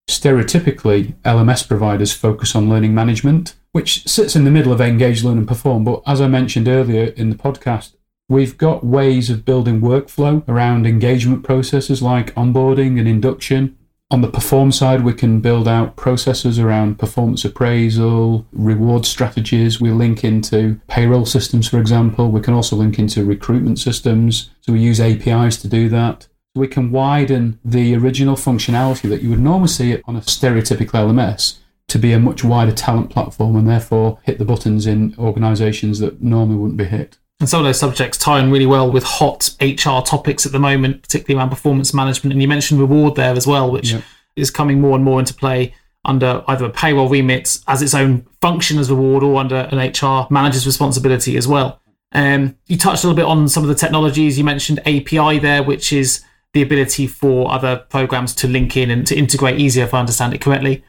Stereotypically, 0.08 1.14
LMS 1.24 1.66
providers 1.66 2.12
focus 2.12 2.54
on 2.54 2.70
learning 2.70 2.94
management, 2.94 3.56
which 3.72 4.06
sits 4.08 4.36
in 4.36 4.44
the 4.44 4.52
middle 4.52 4.72
of 4.72 4.80
engage, 4.80 5.24
learn, 5.24 5.38
and 5.38 5.48
perform. 5.48 5.82
But 5.82 6.02
as 6.06 6.20
I 6.20 6.28
mentioned 6.28 6.68
earlier 6.68 7.06
in 7.16 7.30
the 7.30 7.36
podcast, 7.36 7.94
We've 8.30 8.58
got 8.58 8.84
ways 8.84 9.30
of 9.30 9.46
building 9.46 9.80
workflow 9.80 10.46
around 10.46 10.86
engagement 10.86 11.44
processes 11.44 12.02
like 12.02 12.34
onboarding 12.34 12.98
and 12.98 13.08
induction. 13.08 13.77
On 14.10 14.22
the 14.22 14.28
perform 14.28 14.72
side, 14.72 15.04
we 15.04 15.12
can 15.12 15.40
build 15.40 15.68
out 15.68 15.96
processes 15.96 16.58
around 16.58 16.98
performance 16.98 17.44
appraisal, 17.44 18.46
reward 18.52 19.04
strategies. 19.04 19.82
We 19.82 19.90
link 19.90 20.24
into 20.24 20.80
payroll 20.88 21.26
systems, 21.26 21.68
for 21.68 21.78
example. 21.78 22.30
We 22.30 22.40
can 22.40 22.54
also 22.54 22.74
link 22.74 22.98
into 22.98 23.22
recruitment 23.22 23.78
systems. 23.78 24.48
So 24.62 24.72
we 24.72 24.80
use 24.80 24.98
APIs 24.98 25.58
to 25.58 25.68
do 25.68 25.90
that. 25.90 26.26
We 26.54 26.68
can 26.68 26.90
widen 26.90 27.60
the 27.62 27.94
original 27.96 28.34
functionality 28.34 29.10
that 29.10 29.20
you 29.20 29.28
would 29.28 29.40
normally 29.40 29.68
see 29.68 30.00
on 30.06 30.16
a 30.16 30.20
stereotypical 30.20 30.92
LMS 30.92 31.58
to 31.88 31.98
be 31.98 32.14
a 32.14 32.18
much 32.18 32.42
wider 32.42 32.72
talent 32.72 33.10
platform 33.10 33.56
and 33.56 33.68
therefore 33.68 34.18
hit 34.22 34.38
the 34.38 34.44
buttons 34.46 34.86
in 34.86 35.14
organizations 35.18 35.98
that 35.98 36.22
normally 36.22 36.56
wouldn't 36.56 36.78
be 36.78 36.84
hit. 36.84 37.18
And 37.40 37.48
some 37.48 37.60
of 37.60 37.66
those 37.66 37.78
subjects 37.78 38.18
tie 38.18 38.40
in 38.40 38.50
really 38.50 38.66
well 38.66 38.90
with 38.90 39.04
hot 39.04 39.54
HR 39.60 40.00
topics 40.04 40.44
at 40.44 40.50
the 40.50 40.58
moment, 40.58 41.02
particularly 41.02 41.38
around 41.38 41.50
performance 41.50 41.94
management. 41.94 42.32
And 42.32 42.42
you 42.42 42.48
mentioned 42.48 42.80
reward 42.80 43.14
there 43.14 43.34
as 43.34 43.46
well, 43.46 43.70
which 43.70 43.92
yep. 43.92 44.02
is 44.34 44.50
coming 44.50 44.80
more 44.80 44.96
and 44.96 45.04
more 45.04 45.20
into 45.20 45.34
play 45.34 45.74
under 46.04 46.42
either 46.48 46.64
a 46.64 46.70
payroll 46.70 47.08
remit 47.08 47.58
as 47.68 47.82
its 47.82 47.94
own 47.94 48.26
function 48.40 48.78
as 48.78 48.90
reward 48.90 49.22
or 49.22 49.38
under 49.38 49.68
an 49.70 49.78
HR 49.78 50.26
manager's 50.30 50.66
responsibility 50.66 51.36
as 51.36 51.46
well. 51.46 51.80
Um, 52.12 52.56
you 52.66 52.76
touched 52.76 53.04
a 53.04 53.06
little 53.06 53.16
bit 53.16 53.26
on 53.26 53.48
some 53.48 53.62
of 53.62 53.68
the 53.68 53.74
technologies. 53.74 54.38
You 54.38 54.44
mentioned 54.44 54.80
API 54.80 55.38
there, 55.38 55.62
which 55.62 55.92
is 55.92 56.24
the 56.54 56.62
ability 56.62 57.06
for 57.06 57.52
other 57.52 57.76
programs 57.88 58.34
to 58.36 58.48
link 58.48 58.76
in 58.76 58.90
and 58.90 59.06
to 59.06 59.14
integrate 59.14 59.60
easier, 59.60 59.84
if 59.84 59.94
I 59.94 60.00
understand 60.00 60.34
it 60.34 60.40
correctly. 60.40 60.82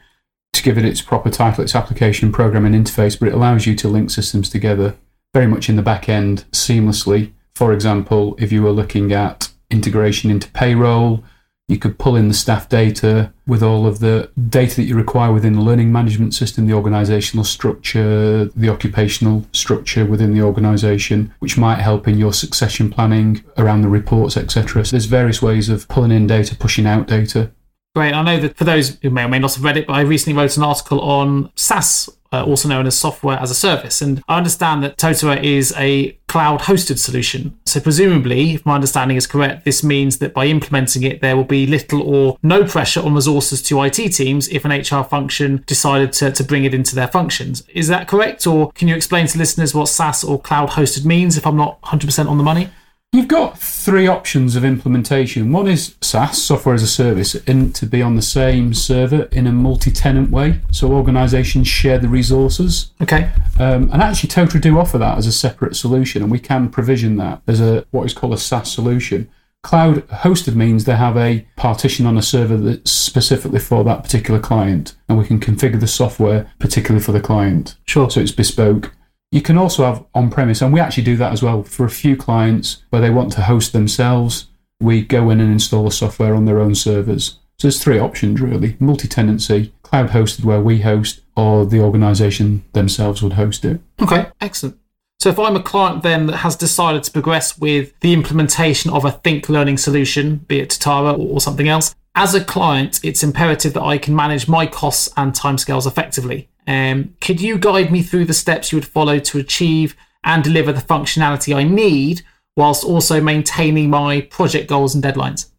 To 0.54 0.62
give 0.62 0.78
it 0.78 0.84
its 0.84 1.02
proper 1.02 1.30
title, 1.30 1.62
it's 1.62 1.76
application 1.76 2.32
programming 2.32 2.72
interface, 2.72 3.18
but 3.18 3.28
it 3.28 3.34
allows 3.34 3.66
you 3.66 3.76
to 3.76 3.88
link 3.88 4.10
systems 4.10 4.48
together 4.48 4.96
very 5.32 5.46
much 5.46 5.68
in 5.68 5.76
the 5.76 5.82
back 5.82 6.08
end 6.08 6.44
seamlessly. 6.52 7.32
For 7.54 7.72
example, 7.72 8.36
if 8.38 8.52
you 8.52 8.62
were 8.62 8.70
looking 8.70 9.12
at 9.12 9.50
integration 9.70 10.30
into 10.30 10.50
payroll, 10.50 11.24
you 11.70 11.78
could 11.78 11.98
pull 11.98 12.16
in 12.16 12.26
the 12.26 12.34
staff 12.34 12.68
data 12.68 13.32
with 13.46 13.62
all 13.62 13.86
of 13.86 14.00
the 14.00 14.28
data 14.48 14.74
that 14.74 14.84
you 14.84 14.96
require 14.96 15.32
within 15.32 15.52
the 15.52 15.60
learning 15.60 15.92
management 15.92 16.34
system, 16.34 16.66
the 16.66 16.72
organizational 16.72 17.44
structure, 17.44 18.46
the 18.46 18.68
occupational 18.68 19.46
structure 19.52 20.04
within 20.04 20.34
the 20.34 20.42
organization, 20.42 21.32
which 21.38 21.56
might 21.56 21.78
help 21.78 22.08
in 22.08 22.18
your 22.18 22.32
succession 22.32 22.90
planning 22.90 23.44
around 23.56 23.82
the 23.82 23.88
reports, 23.88 24.36
etc. 24.36 24.84
So 24.84 24.90
there's 24.90 25.04
various 25.04 25.40
ways 25.40 25.68
of 25.68 25.86
pulling 25.86 26.10
in 26.10 26.26
data, 26.26 26.56
pushing 26.56 26.86
out 26.86 27.06
data. 27.06 27.52
Great. 27.94 28.14
I 28.14 28.22
know 28.22 28.40
that 28.40 28.56
for 28.56 28.64
those 28.64 28.98
who 29.02 29.10
may 29.10 29.24
or 29.24 29.28
may 29.28 29.40
not 29.40 29.54
have 29.54 29.64
read 29.64 29.76
it, 29.76 29.86
but 29.86 29.94
I 29.94 30.02
recently 30.02 30.40
wrote 30.40 30.56
an 30.56 30.62
article 30.62 31.00
on 31.00 31.50
SaaS 31.56 32.08
uh, 32.32 32.44
also 32.44 32.68
known 32.68 32.86
as 32.86 32.96
software 32.96 33.38
as 33.38 33.50
a 33.50 33.54
service. 33.54 34.00
And 34.00 34.22
I 34.28 34.36
understand 34.36 34.82
that 34.82 34.96
Totara 34.96 35.42
is 35.42 35.74
a 35.76 36.12
cloud 36.28 36.60
hosted 36.60 36.98
solution. 36.98 37.58
So, 37.66 37.80
presumably, 37.80 38.54
if 38.54 38.64
my 38.64 38.76
understanding 38.76 39.16
is 39.16 39.26
correct, 39.26 39.64
this 39.64 39.82
means 39.82 40.18
that 40.18 40.32
by 40.32 40.46
implementing 40.46 41.02
it, 41.02 41.20
there 41.20 41.36
will 41.36 41.44
be 41.44 41.66
little 41.66 42.02
or 42.02 42.38
no 42.42 42.64
pressure 42.64 43.00
on 43.00 43.14
resources 43.14 43.62
to 43.62 43.82
IT 43.82 43.94
teams 43.94 44.48
if 44.48 44.64
an 44.64 44.70
HR 44.70 45.02
function 45.02 45.64
decided 45.66 46.12
to, 46.14 46.30
to 46.30 46.44
bring 46.44 46.64
it 46.64 46.74
into 46.74 46.94
their 46.94 47.08
functions. 47.08 47.64
Is 47.74 47.88
that 47.88 48.06
correct? 48.06 48.46
Or 48.46 48.70
can 48.72 48.86
you 48.86 48.94
explain 48.94 49.26
to 49.28 49.38
listeners 49.38 49.74
what 49.74 49.88
SaaS 49.88 50.22
or 50.22 50.40
cloud 50.40 50.70
hosted 50.70 51.04
means 51.04 51.36
if 51.36 51.46
I'm 51.46 51.56
not 51.56 51.80
100% 51.82 52.28
on 52.28 52.38
the 52.38 52.44
money? 52.44 52.70
You've 53.12 53.26
got 53.26 53.58
three 53.58 54.06
options 54.06 54.54
of 54.54 54.64
implementation. 54.64 55.50
One 55.50 55.66
is 55.66 55.96
SaaS, 56.00 56.40
software 56.40 56.76
as 56.76 56.82
a 56.84 56.86
service, 56.86 57.34
and 57.34 57.74
to 57.74 57.84
be 57.84 58.00
on 58.02 58.14
the 58.14 58.22
same 58.22 58.72
server 58.72 59.24
in 59.32 59.48
a 59.48 59.52
multi-tenant 59.52 60.30
way, 60.30 60.60
so 60.70 60.92
organisations 60.92 61.66
share 61.66 61.98
the 61.98 62.06
resources. 62.08 62.92
Okay. 63.02 63.32
Um, 63.58 63.90
and 63.92 64.00
actually, 64.00 64.28
Totara 64.28 64.60
do 64.60 64.78
offer 64.78 64.96
that 64.98 65.18
as 65.18 65.26
a 65.26 65.32
separate 65.32 65.74
solution, 65.74 66.22
and 66.22 66.30
we 66.30 66.38
can 66.38 66.68
provision 66.68 67.16
that 67.16 67.42
as 67.48 67.60
a 67.60 67.84
what 67.90 68.06
is 68.06 68.14
called 68.14 68.32
a 68.32 68.38
SaaS 68.38 68.70
solution. 68.70 69.28
Cloud 69.64 70.06
hosted 70.08 70.54
means 70.54 70.84
they 70.84 70.94
have 70.94 71.16
a 71.16 71.44
partition 71.56 72.06
on 72.06 72.16
a 72.16 72.22
server 72.22 72.56
that's 72.56 72.92
specifically 72.92 73.58
for 73.58 73.82
that 73.82 74.04
particular 74.04 74.38
client, 74.38 74.94
and 75.08 75.18
we 75.18 75.26
can 75.26 75.40
configure 75.40 75.80
the 75.80 75.88
software 75.88 76.48
particularly 76.60 77.04
for 77.04 77.10
the 77.10 77.20
client. 77.20 77.76
Sure. 77.86 78.08
So 78.08 78.20
it's 78.20 78.30
bespoke. 78.30 78.92
You 79.32 79.42
can 79.42 79.56
also 79.56 79.84
have 79.84 80.04
on 80.14 80.28
premise, 80.30 80.60
and 80.60 80.72
we 80.72 80.80
actually 80.80 81.04
do 81.04 81.16
that 81.16 81.32
as 81.32 81.42
well 81.42 81.62
for 81.62 81.84
a 81.84 81.90
few 81.90 82.16
clients 82.16 82.84
where 82.90 83.00
they 83.00 83.10
want 83.10 83.32
to 83.32 83.42
host 83.42 83.72
themselves. 83.72 84.48
We 84.80 85.02
go 85.02 85.30
in 85.30 85.40
and 85.40 85.52
install 85.52 85.84
the 85.84 85.90
software 85.92 86.34
on 86.34 86.46
their 86.46 86.58
own 86.58 86.74
servers. 86.74 87.38
So 87.58 87.68
there's 87.68 87.82
three 87.82 87.98
options 87.98 88.40
really 88.40 88.76
multi 88.80 89.06
tenancy, 89.06 89.72
cloud 89.82 90.10
hosted 90.10 90.44
where 90.44 90.60
we 90.60 90.80
host, 90.80 91.20
or 91.36 91.64
the 91.64 91.80
organization 91.80 92.64
themselves 92.72 93.22
would 93.22 93.34
host 93.34 93.64
it. 93.64 93.80
Okay, 94.02 94.26
excellent. 94.40 94.78
So 95.20 95.28
if 95.28 95.38
I'm 95.38 95.54
a 95.54 95.62
client 95.62 96.02
then 96.02 96.26
that 96.26 96.38
has 96.38 96.56
decided 96.56 97.04
to 97.04 97.12
progress 97.12 97.58
with 97.58 97.92
the 98.00 98.14
implementation 98.14 98.90
of 98.90 99.04
a 99.04 99.12
think 99.12 99.48
learning 99.48 99.76
solution, 99.76 100.36
be 100.36 100.60
it 100.60 100.70
Totara 100.70 101.16
or 101.16 101.40
something 101.40 101.68
else, 101.68 101.94
as 102.14 102.34
a 102.34 102.42
client, 102.42 102.98
it's 103.04 103.22
imperative 103.22 103.74
that 103.74 103.82
I 103.82 103.98
can 103.98 104.16
manage 104.16 104.48
my 104.48 104.66
costs 104.66 105.08
and 105.16 105.32
timescales 105.32 105.86
effectively. 105.86 106.48
Um, 106.66 107.14
could 107.20 107.40
you 107.40 107.58
guide 107.58 107.90
me 107.90 108.02
through 108.02 108.26
the 108.26 108.34
steps 108.34 108.70
you 108.70 108.76
would 108.76 108.86
follow 108.86 109.18
to 109.18 109.38
achieve 109.38 109.96
and 110.24 110.44
deliver 110.44 110.72
the 110.72 110.80
functionality 110.80 111.54
I 111.54 111.62
need 111.62 112.22
whilst 112.56 112.84
also 112.84 113.20
maintaining 113.20 113.90
my 113.90 114.20
project 114.22 114.68
goals 114.68 114.94
and 114.94 115.02
deadlines? 115.02 115.50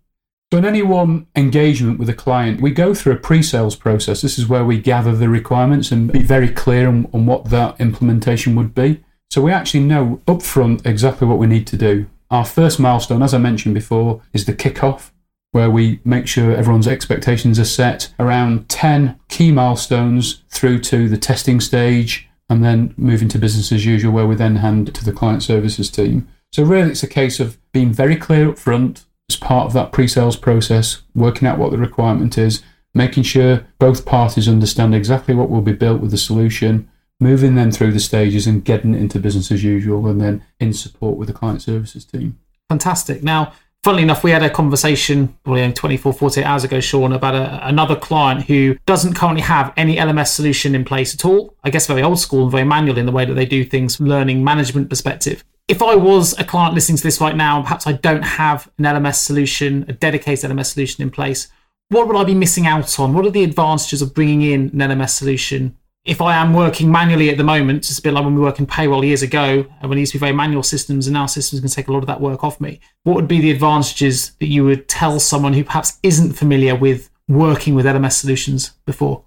So, 0.51 0.57
in 0.57 0.65
any 0.65 0.81
one 0.81 1.27
engagement 1.35 1.97
with 1.97 2.09
a 2.09 2.13
client, 2.13 2.59
we 2.59 2.71
go 2.71 2.93
through 2.93 3.13
a 3.13 3.17
pre 3.17 3.41
sales 3.41 3.75
process. 3.75 4.21
This 4.21 4.37
is 4.37 4.47
where 4.47 4.65
we 4.65 4.79
gather 4.79 5.15
the 5.15 5.29
requirements 5.29 5.91
and 5.91 6.11
be 6.11 6.23
very 6.23 6.49
clear 6.49 6.89
on, 6.89 7.09
on 7.13 7.25
what 7.25 7.45
that 7.45 7.79
implementation 7.79 8.55
would 8.55 8.75
be. 8.75 9.01
So, 9.29 9.41
we 9.41 9.51
actually 9.51 9.85
know 9.85 10.21
upfront 10.27 10.85
exactly 10.85 11.25
what 11.25 11.37
we 11.37 11.47
need 11.47 11.67
to 11.67 11.77
do. 11.77 12.07
Our 12.29 12.45
first 12.45 12.79
milestone, 12.79 13.23
as 13.23 13.33
I 13.33 13.37
mentioned 13.37 13.75
before, 13.75 14.21
is 14.33 14.45
the 14.45 14.53
kickoff 14.53 15.11
where 15.51 15.69
we 15.69 15.99
make 16.05 16.27
sure 16.27 16.55
everyone's 16.55 16.87
expectations 16.87 17.59
are 17.59 17.65
set 17.65 18.13
around 18.19 18.69
10 18.69 19.19
key 19.29 19.51
milestones 19.51 20.43
through 20.49 20.79
to 20.79 21.09
the 21.09 21.17
testing 21.17 21.59
stage 21.59 22.27
and 22.49 22.63
then 22.63 22.93
moving 22.97 23.29
to 23.29 23.37
business 23.37 23.71
as 23.71 23.85
usual, 23.85 24.11
where 24.11 24.27
we 24.27 24.35
then 24.35 24.57
hand 24.57 24.89
it 24.89 24.95
to 24.95 25.05
the 25.05 25.13
client 25.13 25.43
services 25.43 25.89
team. 25.89 26.27
So 26.51 26.63
really, 26.63 26.91
it's 26.91 27.03
a 27.03 27.07
case 27.07 27.39
of 27.39 27.57
being 27.71 27.93
very 27.93 28.17
clear 28.17 28.49
up 28.49 28.59
front 28.59 29.05
as 29.29 29.37
part 29.37 29.67
of 29.67 29.73
that 29.73 29.93
pre-sales 29.93 30.35
process, 30.35 31.01
working 31.15 31.47
out 31.47 31.57
what 31.57 31.71
the 31.71 31.77
requirement 31.77 32.37
is, 32.37 32.61
making 32.93 33.23
sure 33.23 33.65
both 33.79 34.05
parties 34.05 34.49
understand 34.49 34.93
exactly 34.93 35.33
what 35.33 35.49
will 35.49 35.61
be 35.61 35.71
built 35.71 36.01
with 36.01 36.11
the 36.11 36.17
solution, 36.17 36.89
moving 37.21 37.55
them 37.55 37.71
through 37.71 37.93
the 37.93 37.99
stages 37.99 38.47
and 38.47 38.65
getting 38.65 38.93
it 38.93 38.99
into 38.99 39.19
business 39.19 39.51
as 39.51 39.63
usual, 39.63 40.07
and 40.07 40.19
then 40.19 40.43
in 40.59 40.73
support 40.73 41.17
with 41.17 41.29
the 41.29 41.33
client 41.33 41.61
services 41.61 42.03
team. 42.03 42.37
Fantastic. 42.67 43.23
Now, 43.23 43.53
funnily 43.83 44.03
enough, 44.03 44.23
we 44.23 44.31
had 44.31 44.43
a 44.43 44.49
conversation 44.49 45.35
probably 45.43 45.71
24, 45.71 46.13
48 46.13 46.43
hours 46.43 46.63
ago, 46.63 46.79
Shaun, 46.79 47.13
about 47.13 47.35
a, 47.35 47.67
another 47.67 47.95
client 47.95 48.45
who 48.45 48.77
doesn't 48.85 49.15
currently 49.15 49.41
have 49.41 49.73
any 49.77 49.97
LMS 49.97 50.27
solution 50.27 50.75
in 50.75 50.85
place 50.85 51.13
at 51.13 51.25
all. 51.25 51.55
I 51.63 51.69
guess 51.69 51.87
very 51.87 52.03
old 52.03 52.19
school 52.19 52.43
and 52.43 52.51
very 52.51 52.63
manual 52.63 52.97
in 52.97 53.05
the 53.05 53.11
way 53.11 53.25
that 53.25 53.33
they 53.33 53.45
do 53.45 53.63
things 53.63 53.95
from 53.95 54.07
learning 54.07 54.43
management 54.43 54.89
perspective. 54.89 55.43
If 55.67 55.81
I 55.81 55.95
was 55.95 56.37
a 56.37 56.43
client 56.43 56.75
listening 56.75 56.97
to 56.97 57.03
this 57.03 57.21
right 57.21 57.35
now, 57.35 57.61
perhaps 57.61 57.87
I 57.87 57.93
don't 57.93 58.23
have 58.23 58.69
an 58.77 58.85
LMS 58.85 59.15
solution, 59.15 59.85
a 59.87 59.93
dedicated 59.93 60.49
LMS 60.49 60.67
solution 60.67 61.01
in 61.01 61.11
place, 61.11 61.47
what 61.89 62.07
would 62.07 62.15
I 62.15 62.23
be 62.23 62.33
missing 62.33 62.67
out 62.67 62.99
on? 62.99 63.13
What 63.13 63.25
are 63.25 63.31
the 63.31 63.43
advantages 63.43 64.01
of 64.01 64.13
bringing 64.13 64.41
in 64.41 64.61
an 64.69 64.89
LMS 64.89 65.09
solution 65.09 65.77
if 66.03 66.19
I 66.21 66.35
am 66.35 66.53
working 66.53 66.91
manually 66.91 67.29
at 67.29 67.37
the 67.37 67.43
moment, 67.43 67.89
it's 67.89 67.99
a 67.99 68.01
bit 68.01 68.13
like 68.13 68.23
when 68.23 68.33
we 68.35 68.41
worked 68.41 68.59
in 68.59 68.65
payroll 68.65 69.05
years 69.05 69.21
ago, 69.21 69.65
and 69.79 69.89
when 69.89 69.97
it 69.97 70.01
used 70.01 70.13
to 70.13 70.17
be 70.17 70.21
very 70.21 70.33
manual 70.33 70.63
systems, 70.63 71.05
and 71.05 71.13
now 71.13 71.27
systems 71.27 71.61
can 71.61 71.69
take 71.69 71.87
a 71.87 71.91
lot 71.91 71.99
of 71.99 72.07
that 72.07 72.21
work 72.21 72.43
off 72.43 72.59
me. 72.59 72.79
What 73.03 73.15
would 73.15 73.27
be 73.27 73.39
the 73.39 73.51
advantages 73.51 74.31
that 74.39 74.47
you 74.47 74.63
would 74.65 74.87
tell 74.87 75.19
someone 75.19 75.53
who 75.53 75.63
perhaps 75.63 75.99
isn't 76.01 76.33
familiar 76.33 76.75
with 76.75 77.09
working 77.27 77.75
with 77.75 77.85
LMS 77.85 78.13
solutions 78.13 78.71
before? 78.85 79.23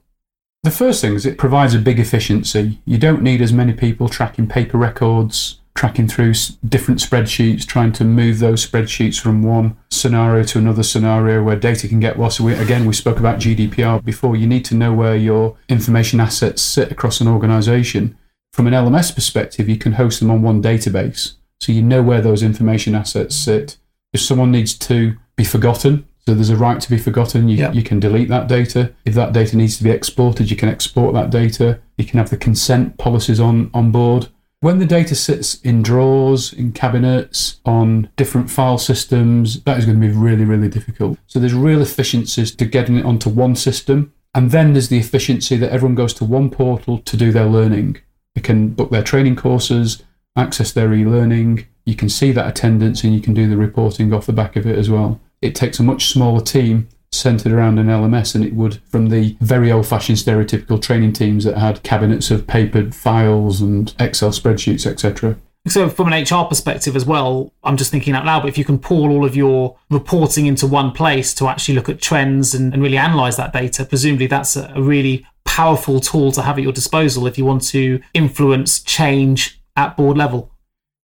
The 0.65 0.71
first 0.71 1.01
thing 1.01 1.15
is 1.15 1.27
it 1.27 1.39
provides 1.39 1.75
a 1.75 1.79
big 1.79 2.01
efficiency. 2.01 2.81
You 2.85 2.99
don't 2.99 3.23
need 3.23 3.41
as 3.41 3.53
many 3.53 3.73
people 3.73 4.09
tracking 4.09 4.49
paper 4.49 4.79
records, 4.79 5.61
tracking 5.75 6.07
through 6.07 6.35
different 6.67 7.01
spreadsheets, 7.01 7.67
trying 7.67 7.93
to 7.93 8.05
move 8.05 8.39
those 8.39 8.65
spreadsheets 8.65 9.21
from 9.21 9.43
one 9.43 9.77
scenario 9.91 10.45
to 10.45 10.59
another 10.59 10.85
scenario 10.85 11.43
where 11.43 11.57
data 11.57 11.89
can 11.89 11.99
get 11.99 12.19
lost. 12.19 12.41
We, 12.41 12.55
again, 12.55 12.87
we 12.87 12.95
spoke 12.95 13.19
about 13.19 13.41
GDPR 13.41 14.05
before. 14.05 14.37
You 14.37 14.47
need 14.47 14.65
to 14.67 14.77
know 14.77 14.93
where 14.93 15.17
your 15.17 15.57
information 15.69 16.21
assets 16.21 16.63
sit 16.63 16.93
across 16.93 17.21
an 17.21 17.29
organization. 17.29 18.17
From 18.53 18.69
an 18.69 18.73
LMS 18.73 19.13
perspective, 19.13 19.69
you 19.69 19.77
can 19.77 19.93
host 19.93 20.21
them 20.21 20.31
on 20.31 20.43
one 20.43 20.63
database. 20.63 21.35
So 21.59 21.73
you 21.73 21.83
know 21.83 22.03
where 22.03 22.21
those 22.21 22.43
information 22.43 22.95
assets 22.95 23.35
sit. 23.35 23.77
If 24.13 24.21
someone 24.21 24.53
needs 24.53 24.75
to 24.79 25.17
be 25.35 25.45
forgotten, 25.45 26.07
so 26.27 26.35
there's 26.35 26.51
a 26.51 26.57
right 26.57 26.81
to 26.81 26.91
be 26.91 26.97
forgotten. 26.97 27.49
You, 27.49 27.71
you 27.73 27.83
can 27.83 28.01
delete 28.01 28.29
that 28.29 28.49
data. 28.49 28.95
If 29.05 29.15
that 29.15 29.33
data 29.33 29.57
needs 29.57 29.77
to 29.79 29.85
be 29.85 29.91
exported, 29.91 30.51
you 30.51 30.57
can 30.57 30.71
export 30.71 31.13
that 31.15 31.31
data. 31.31 31.81
You 31.99 32.07
can 32.07 32.19
have 32.19 32.31
the 32.31 32.37
consent 32.37 32.97
policies 32.97 33.41
on, 33.41 33.71
on 33.75 33.91
board. 33.91 34.29
When 34.65 34.79
the 34.79 34.87
data 34.87 35.15
sits 35.15 35.61
in 35.61 35.83
drawers, 35.83 36.51
in 36.51 36.73
cabinets, 36.73 37.61
on 37.67 38.09
different 38.17 38.51
file 38.51 38.79
systems, 38.79 39.63
that 39.65 39.77
is 39.79 39.85
going 39.85 40.01
to 40.01 40.07
be 40.07 40.11
really, 40.11 40.47
really 40.47 40.71
difficult. 40.71 41.19
So 41.27 41.39
there's 41.39 41.53
real 41.53 41.83
efficiencies 41.83 42.51
to 42.55 42.65
getting 42.65 42.97
it 42.97 43.05
onto 43.05 43.29
one 43.29 43.57
system. 43.57 44.15
And 44.35 44.53
then 44.53 44.73
there's 44.73 44.89
the 44.89 44.97
efficiency 44.97 45.59
that 45.59 45.71
everyone 45.71 45.95
goes 45.95 46.15
to 46.15 46.25
one 46.25 46.49
portal 46.49 46.97
to 46.97 47.15
do 47.15 47.31
their 47.31 47.45
learning. 47.45 47.99
They 48.35 48.41
can 48.41 48.71
book 48.71 48.91
their 48.91 49.03
training 49.03 49.37
courses, 49.37 50.03
access 50.35 50.73
their 50.73 50.95
e 50.95 51.05
learning. 51.05 51.67
You 51.85 51.95
can 51.95 52.09
see 52.09 52.33
that 52.33 52.49
attendance 52.49 53.05
and 53.05 53.15
you 53.15 53.21
can 53.21 53.35
do 53.35 53.47
the 53.47 53.59
reporting 53.59 54.15
off 54.15 54.25
the 54.25 54.33
back 54.33 54.57
of 54.57 54.67
it 54.67 54.79
as 54.79 54.89
well. 54.89 55.21
It 55.43 55.55
takes 55.55 55.79
a 55.79 55.83
much 55.83 56.07
smaller 56.07 56.41
team 56.41 56.89
centered 57.15 57.53
around 57.53 57.79
an 57.79 57.87
LMS 57.87 58.33
than 58.33 58.43
it 58.43 58.55
would 58.55 58.81
from 58.89 59.09
the 59.09 59.37
very 59.41 59.71
old 59.71 59.87
fashioned 59.87 60.19
stereotypical 60.19 60.81
training 60.81 61.13
teams 61.13 61.45
that 61.45 61.57
had 61.57 61.83
cabinets 61.83 62.31
of 62.31 62.47
papered 62.47 62.95
files 62.95 63.61
and 63.61 63.95
Excel 63.99 64.31
spreadsheets, 64.31 64.87
etc. 64.87 65.37
So, 65.67 65.89
from 65.89 66.13
an 66.13 66.23
HR 66.23 66.45
perspective 66.45 66.95
as 66.95 67.07
well, 67.07 67.51
I'm 67.63 67.79
just 67.79 67.91
thinking 67.91 68.15
out 68.15 68.27
loud, 68.27 68.43
but 68.43 68.49
if 68.49 68.59
you 68.59 68.67
can 68.67 68.79
pull 68.79 69.11
all 69.11 69.25
of 69.25 69.35
your 69.35 69.79
reporting 69.91 70.45
into 70.45 70.67
one 70.67 70.93
place 70.93 71.33
to 71.35 71.49
actually 71.49 71.75
look 71.75 71.89
at 71.89 72.03
trends 72.03 72.55
and, 72.55 72.75
and 72.75 72.83
really 72.83 72.99
analyze 72.99 73.39
that 73.39 73.55
data, 73.55 73.87
presumably 73.87 74.27
that's 74.27 74.57
a, 74.57 74.71
a 74.75 74.83
really 74.83 75.27
powerful 75.47 76.01
tool 76.01 76.33
to 76.33 76.43
have 76.43 76.59
at 76.59 76.65
your 76.65 76.73
disposal 76.73 77.27
if 77.27 77.39
you 77.39 77.47
want 77.47 77.63
to 77.63 78.01
influence 78.13 78.81
change 78.83 79.59
at 79.77 79.97
board 79.97 80.19
level. 80.19 80.51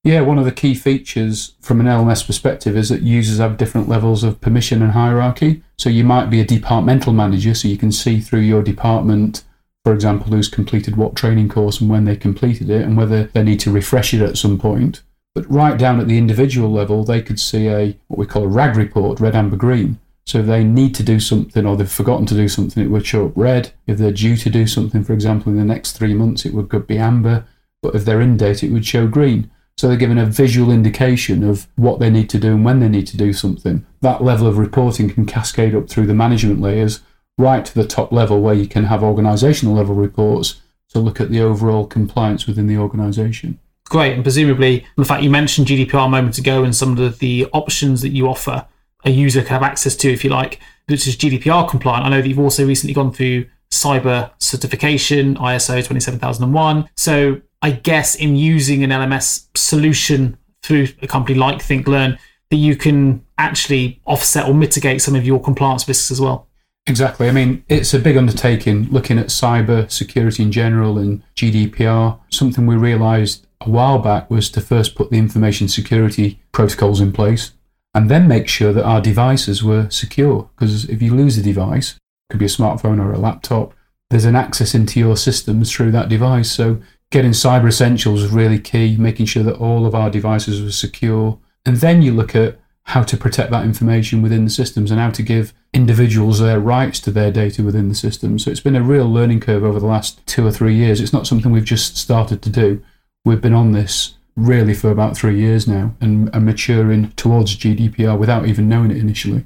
Yeah, 0.03 0.23
one 0.23 0.39
of 0.39 0.47
the 0.47 0.53
key 0.53 0.75
features 0.75 1.55
from 1.61 1.79
an 1.79 1.87
LMS 1.87 2.27
perspective 2.27 2.75
is 2.75 2.89
that 2.89 3.03
users 3.03 3.39
have 3.39 3.59
different 3.59 3.89
levels 3.89 4.25
of 4.25 4.41
permission 4.41 4.81
and 4.81 4.93
hierarchy. 4.93 5.63
So 5.77 5.91
you 5.91 6.05
might 6.05 6.31
be 6.31 6.41
a 6.41 6.45
departmental 6.45 7.13
manager, 7.13 7.55
so 7.55 7.69
you 7.69 7.77
can 7.77 7.93
see 7.93 8.19
through 8.19 8.41
your 8.41 8.63
department, 8.63 9.45
for 9.85 9.93
example, 9.93 10.33
who's 10.33 10.49
completed 10.49 10.97
what 10.97 11.17
training 11.17 11.51
course 11.51 11.83
and 11.83 11.91
when 11.91 12.07
they 12.07 12.17
completed 12.17 12.71
it 12.71 12.83
and 12.83 12.97
whether 12.97 13.25
they 13.25 13.43
need 13.43 13.61
to 13.61 13.71
refresh 13.71 14.15
it 14.15 14.23
at 14.23 14.39
some 14.39 14.59
point. 14.59 15.03
But 15.35 15.51
right 15.51 15.79
down 15.79 16.01
at 16.01 16.09
the 16.09 16.19
individual 16.19 16.73
level, 16.73 17.05
they 17.05 17.21
could 17.21 17.39
see 17.39 17.69
a 17.69 17.97
what 18.09 18.19
we 18.19 18.27
call 18.27 18.45
a 18.45 18.49
RAG 18.49 18.77
report, 18.77 19.21
red, 19.21 19.37
amber, 19.37 19.57
green. 19.57 19.99
So 20.25 20.39
if 20.39 20.47
they 20.47 20.65
need 20.65 20.95
to 20.95 21.03
do 21.03 21.21
something 21.21 21.67
or 21.67 21.77
they've 21.77 21.91
forgotten 21.91 22.25
to 22.27 22.35
do 22.35 22.49
something, 22.49 22.83
it 22.83 22.89
would 22.89 23.07
show 23.07 23.27
up 23.27 23.33
red. 23.35 23.73
If 23.87 23.99
they're 23.99 24.13
due 24.13 24.37
to 24.39 24.49
do 24.49 24.67
something, 24.67 25.05
for 25.05 25.13
example, 25.13 25.53
in 25.53 25.59
the 25.59 25.65
next 25.65 25.93
three 25.93 26.15
months, 26.15 26.47
it 26.47 26.55
would 26.55 26.87
be 26.87 26.99
amber. 26.99 27.45
But 27.83 27.95
if 27.95 28.05
they're 28.07 28.21
in 28.21 28.39
date, 28.39 28.63
it 28.63 28.73
would 28.73 28.87
show 28.87 29.07
green. 29.07 29.51
So 29.77 29.89
they're 29.89 29.97
given 29.97 30.19
a 30.19 30.27
visual 30.27 30.71
indication 30.71 31.43
of 31.43 31.67
what 31.77 32.01
they 32.01 32.11
need 32.11 32.29
to 32.31 32.39
do 32.39 32.53
and 32.53 32.65
when 32.65 32.81
they 32.81 32.89
need 32.89 33.07
to 33.09 33.17
do 33.17 33.33
something. 33.33 33.87
That 34.03 34.23
level 34.23 34.47
of 34.47 34.59
reporting 34.59 35.09
can 35.11 35.25
cascade 35.25 35.75
up 35.75 35.89
through 35.89 36.07
the 36.07 36.15
management 36.15 36.61
layers 36.61 37.01
right 37.39 37.65
to 37.65 37.75
the 37.75 37.87
top 37.87 38.13
level 38.13 38.41
where 38.43 38.55
you 38.55 38.67
can 38.67 38.85
have 38.85 39.03
organizational 39.03 39.75
level 39.75 39.95
reports 39.95 40.61
to 40.91 40.99
look 40.99 41.21
at 41.21 41.31
the 41.31 41.41
overall 41.41 41.87
compliance 41.87 42.47
within 42.47 42.67
the 42.67 42.77
organization. 42.77 43.59
Great. 43.85 44.13
And 44.13 44.23
presumably, 44.23 44.87
the 44.97 45.05
fact 45.05 45.23
you 45.23 45.31
mentioned 45.31 45.67
GDPR 45.67 46.07
a 46.07 46.09
moment 46.09 46.39
ago 46.39 46.63
and 46.63 46.77
some 46.77 46.93
of 46.93 46.97
the, 46.97 47.09
the 47.09 47.47
options 47.53 48.03
that 48.03 48.11
you 48.11 48.29
offer 48.29 48.67
a 49.05 49.11
user 49.11 49.41
can 49.41 49.51
have 49.51 49.63
access 49.63 49.97
to, 49.97 50.13
if 50.13 50.23
you 50.23 50.31
like, 50.31 50.61
which 50.87 51.09
is 51.09 51.17
GDPR 51.17 51.69
compliant. 51.69 52.05
I 52.05 52.11
know 52.11 52.21
that 52.21 52.29
you've 52.29 52.39
also 52.39 52.67
recently 52.67 52.95
gone 52.95 53.13
through 53.13 53.47
cyber 53.73 54.31
certification, 54.39 55.37
ISO 55.37 55.83
27001. 55.83 56.89
So 56.97 57.41
I 57.63 57.73
guess, 57.73 58.15
in 58.15 58.37
using 58.37 58.83
an 58.85 58.91
LMS 58.91 59.47
solution 59.55 60.39
through 60.63 60.89
a 61.03 61.07
company 61.07 61.39
like 61.39 61.59
ThinkLearn, 61.59 62.19
that 62.51 62.57
you 62.57 62.77
can 62.77 63.25
actually 63.39 64.01
offset 64.05 64.49
or 64.49 64.55
mitigate 64.55 65.03
some 65.03 65.15
of 65.15 65.25
your 65.25 65.41
compliance 65.41 65.87
risks 65.87 66.11
as 66.11 66.21
well. 66.21 66.49
Exactly. 66.87 67.29
I 67.29 67.33
mean, 67.33 67.65
it's 67.69 67.95
a 67.95 67.99
big 67.99 68.17
undertaking 68.17 68.89
looking 68.91 69.19
at 69.19 69.27
cyber 69.27 69.91
security 69.91 70.43
in 70.43 70.51
general 70.51 70.99
and 70.99 71.23
GDPR. 71.37 72.19
Something 72.31 72.67
we 72.67 72.77
realized 72.77 73.47
a 73.61 73.69
while 73.69 73.99
back 73.99 74.31
was 74.31 74.51
to 74.51 74.61
first 74.61 74.95
put 74.95 75.11
the 75.11 75.19
information 75.19 75.69
security 75.69 76.41
protocols 76.53 77.01
in 77.01 77.13
place 77.13 77.53
and 77.95 78.11
then 78.11 78.27
make 78.27 78.49
sure 78.49 78.73
that 78.73 78.85
our 78.85 79.01
devices 79.01 79.63
were 79.63 79.89
secure. 79.91 80.49
Because 80.57 80.89
if 80.89 81.03
you 81.03 81.15
lose 81.15 81.37
a 81.37 81.43
device, 81.43 81.93
it 81.93 82.33
could 82.33 82.41
be 82.41 82.47
a 82.47 82.49
smartphone 82.49 83.01
or 83.01 83.13
a 83.13 83.19
laptop, 83.19 83.75
there's 84.09 84.25
an 84.25 84.37
access 84.37 84.75
into 84.75 84.99
your 84.99 85.17
systems 85.17 85.71
through 85.71 85.93
that 85.93 86.09
device. 86.09 86.51
So 86.51 86.81
getting 87.11 87.33
cyber 87.33 87.69
essentials 87.69 88.23
was 88.23 88.33
really 88.33 88.59
key, 88.59 88.97
making 88.97 89.27
sure 89.27 89.43
that 89.43 89.57
all 89.57 89.87
of 89.87 89.95
our 89.95 90.11
devices 90.11 90.63
were 90.63 90.71
secure. 90.71 91.39
And 91.67 91.77
then 91.79 92.03
you 92.03 92.13
look 92.13 92.35
at 92.35 92.59
how 92.85 93.03
to 93.03 93.17
protect 93.17 93.51
that 93.51 93.65
information 93.65 94.23
within 94.23 94.45
the 94.45 94.51
systems 94.51 94.91
and 94.91 95.01
how 95.01 95.11
to 95.11 95.23
give 95.23 95.53
individuals 95.73 96.41
their 96.41 96.59
rights 96.59 96.99
to 97.01 97.11
their 97.11 97.31
data 97.31 97.63
within 97.63 97.89
the 97.89 97.95
system. 97.95 98.39
So 98.39 98.51
it's 98.51 98.61
been 98.61 98.77
a 98.77 98.83
real 98.83 99.07
learning 99.07 99.41
curve 99.41 99.63
over 99.63 99.79
the 99.79 99.87
last 99.87 100.25
two 100.27 100.47
or 100.47 100.51
three 100.51 100.75
years. 100.75 101.01
It's 101.01 101.13
not 101.13 101.27
something 101.27 101.53
we've 101.53 101.65
just 101.65 101.97
started 101.97 102.43
to 102.43 102.51
do. 102.51 102.83
We've 103.25 103.41
been 103.41 103.55
on 103.55 103.73
this 103.73 104.17
really 104.37 104.75
for 104.75 104.91
about 104.91 105.17
three 105.17 105.39
years 105.39 105.69
now 105.69 105.95
and, 106.01 106.35
and 106.35 106.47
maturing 106.47 107.11
towards 107.13 107.57
GDPR 107.57 108.19
without 108.19 108.47
even 108.47 108.69
knowing 108.69 108.91
it 108.91 108.97
initially. 108.97 109.45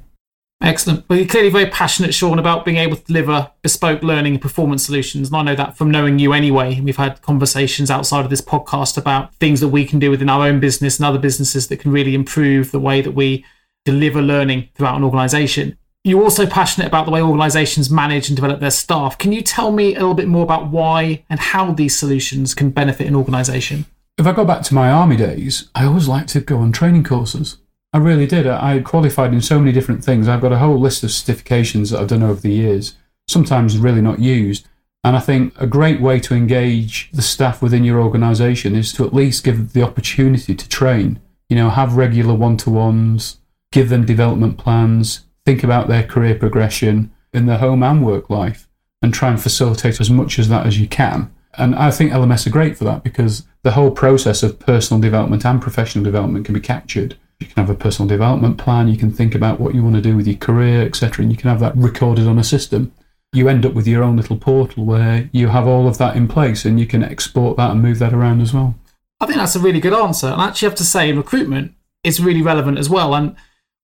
Excellent. 0.61 1.07
Well, 1.09 1.19
you're 1.19 1.27
clearly 1.27 1.49
very 1.49 1.67
passionate, 1.67 2.13
Shaun, 2.13 2.39
about 2.39 2.65
being 2.65 2.77
able 2.77 2.95
to 2.95 3.03
deliver 3.03 3.51
bespoke 3.61 4.01
learning 4.01 4.33
and 4.33 4.41
performance 4.41 4.85
solutions. 4.85 5.27
And 5.27 5.37
I 5.37 5.43
know 5.43 5.55
that 5.55 5.77
from 5.77 5.91
knowing 5.91 6.17
you 6.17 6.33
anyway. 6.33 6.79
We've 6.79 6.95
had 6.95 7.21
conversations 7.21 7.91
outside 7.91 8.23
of 8.23 8.29
this 8.29 8.41
podcast 8.41 8.97
about 8.97 9.35
things 9.35 9.59
that 9.59 9.67
we 9.67 9.85
can 9.85 9.99
do 9.99 10.09
within 10.09 10.29
our 10.29 10.47
own 10.47 10.59
business 10.59 10.97
and 10.97 11.05
other 11.05 11.19
businesses 11.19 11.67
that 11.67 11.77
can 11.77 11.91
really 11.91 12.15
improve 12.15 12.71
the 12.71 12.79
way 12.79 13.01
that 13.01 13.11
we 13.11 13.45
deliver 13.83 14.21
learning 14.21 14.69
throughout 14.73 14.95
an 14.95 15.03
organization. 15.03 15.77
You're 16.03 16.23
also 16.23 16.45
passionate 16.45 16.87
about 16.87 17.05
the 17.05 17.11
way 17.11 17.21
organizations 17.21 17.89
manage 17.89 18.29
and 18.29 18.35
develop 18.35 18.59
their 18.59 18.71
staff. 18.71 19.17
Can 19.17 19.31
you 19.31 19.41
tell 19.41 19.71
me 19.71 19.93
a 19.95 19.99
little 19.99 20.13
bit 20.13 20.27
more 20.27 20.43
about 20.43 20.69
why 20.69 21.25
and 21.29 21.39
how 21.39 21.71
these 21.73 21.97
solutions 21.97 22.53
can 22.53 22.69
benefit 22.69 23.07
an 23.07 23.15
organization? 23.15 23.85
If 24.17 24.25
I 24.25 24.31
go 24.31 24.45
back 24.45 24.61
to 24.63 24.73
my 24.73 24.89
army 24.89 25.17
days, 25.17 25.69
I 25.75 25.85
always 25.85 26.07
liked 26.07 26.29
to 26.29 26.41
go 26.41 26.59
on 26.59 26.71
training 26.71 27.03
courses. 27.03 27.57
I 27.95 27.97
really 27.97 28.27
did. 28.27 28.45
I 28.45 28.81
qualified 28.81 29.33
in 29.33 29.39
so 29.39 29.57
many 29.57 29.71
different 29.71 30.03
things. 30.03 30.27
I've 30.27 30.41
got 30.41 30.51
a 30.51 30.57
whole 30.57 30.77
list 30.77 31.01
of 31.05 31.11
certifications 31.11 31.91
that 31.91 32.01
I've 32.01 32.09
done 32.09 32.23
over 32.23 32.41
the 32.41 32.51
years, 32.51 32.97
sometimes 33.29 33.77
really 33.77 34.01
not 34.01 34.19
used. 34.19 34.67
And 35.05 35.15
I 35.15 35.21
think 35.21 35.53
a 35.61 35.65
great 35.65 36.01
way 36.01 36.19
to 36.19 36.35
engage 36.35 37.09
the 37.13 37.21
staff 37.21 37.61
within 37.61 37.85
your 37.85 38.01
organisation 38.01 38.75
is 38.75 38.91
to 38.93 39.05
at 39.05 39.13
least 39.13 39.45
give 39.45 39.71
the 39.71 39.81
opportunity 39.81 40.53
to 40.53 40.67
train. 40.67 41.21
You 41.47 41.55
know, 41.55 41.69
have 41.69 41.95
regular 41.95 42.33
one 42.33 42.57
to 42.57 42.69
ones, 42.69 43.37
give 43.71 43.87
them 43.87 44.05
development 44.05 44.57
plans, 44.57 45.21
think 45.45 45.63
about 45.63 45.87
their 45.87 46.03
career 46.03 46.35
progression 46.35 47.13
in 47.31 47.45
their 47.45 47.59
home 47.59 47.81
and 47.81 48.05
work 48.05 48.29
life, 48.29 48.67
and 49.01 49.13
try 49.13 49.29
and 49.29 49.41
facilitate 49.41 50.01
as 50.01 50.09
much 50.09 50.37
as 50.37 50.49
that 50.49 50.67
as 50.67 50.77
you 50.77 50.89
can. 50.89 51.33
And 51.57 51.73
I 51.73 51.91
think 51.91 52.11
LMS 52.11 52.45
are 52.45 52.49
great 52.49 52.77
for 52.77 52.83
that 52.83 53.05
because 53.05 53.47
the 53.63 53.71
whole 53.71 53.91
process 53.91 54.43
of 54.43 54.59
personal 54.59 54.99
development 54.99 55.45
and 55.45 55.61
professional 55.61 56.03
development 56.03 56.45
can 56.45 56.53
be 56.55 56.59
captured. 56.59 57.15
You 57.39 57.47
can 57.47 57.65
have 57.65 57.69
a 57.69 57.77
personal 57.77 58.07
development 58.07 58.57
plan, 58.57 58.87
you 58.87 58.97
can 58.97 59.11
think 59.11 59.35
about 59.35 59.59
what 59.59 59.75
you 59.75 59.83
want 59.83 59.95
to 59.95 60.01
do 60.01 60.15
with 60.15 60.27
your 60.27 60.37
career, 60.37 60.83
etc., 60.83 61.23
and 61.23 61.31
you 61.31 61.37
can 61.37 61.49
have 61.49 61.59
that 61.59 61.75
recorded 61.75 62.27
on 62.27 62.39
a 62.39 62.43
system. 62.43 62.93
You 63.33 63.49
end 63.49 63.65
up 63.65 63.73
with 63.73 63.87
your 63.87 64.03
own 64.03 64.15
little 64.15 64.37
portal 64.37 64.85
where 64.85 65.29
you 65.33 65.49
have 65.49 65.67
all 65.67 65.87
of 65.87 65.97
that 65.97 66.15
in 66.15 66.27
place 66.29 66.63
and 66.63 66.79
you 66.79 66.87
can 66.87 67.03
export 67.03 67.57
that 67.57 67.71
and 67.71 67.81
move 67.81 67.99
that 67.99 68.13
around 68.13 68.41
as 68.41 68.53
well. 68.53 68.75
I 69.19 69.25
think 69.25 69.37
that's 69.37 69.55
a 69.55 69.59
really 69.59 69.79
good 69.79 69.93
answer. 69.93 70.27
And 70.27 70.41
I 70.41 70.47
actually 70.47 70.69
have 70.69 70.77
to 70.77 70.85
say, 70.85 71.09
in 71.09 71.17
recruitment, 71.17 71.73
it's 72.03 72.19
really 72.19 72.41
relevant 72.41 72.77
as 72.77 72.89
well. 72.89 73.13
And 73.13 73.35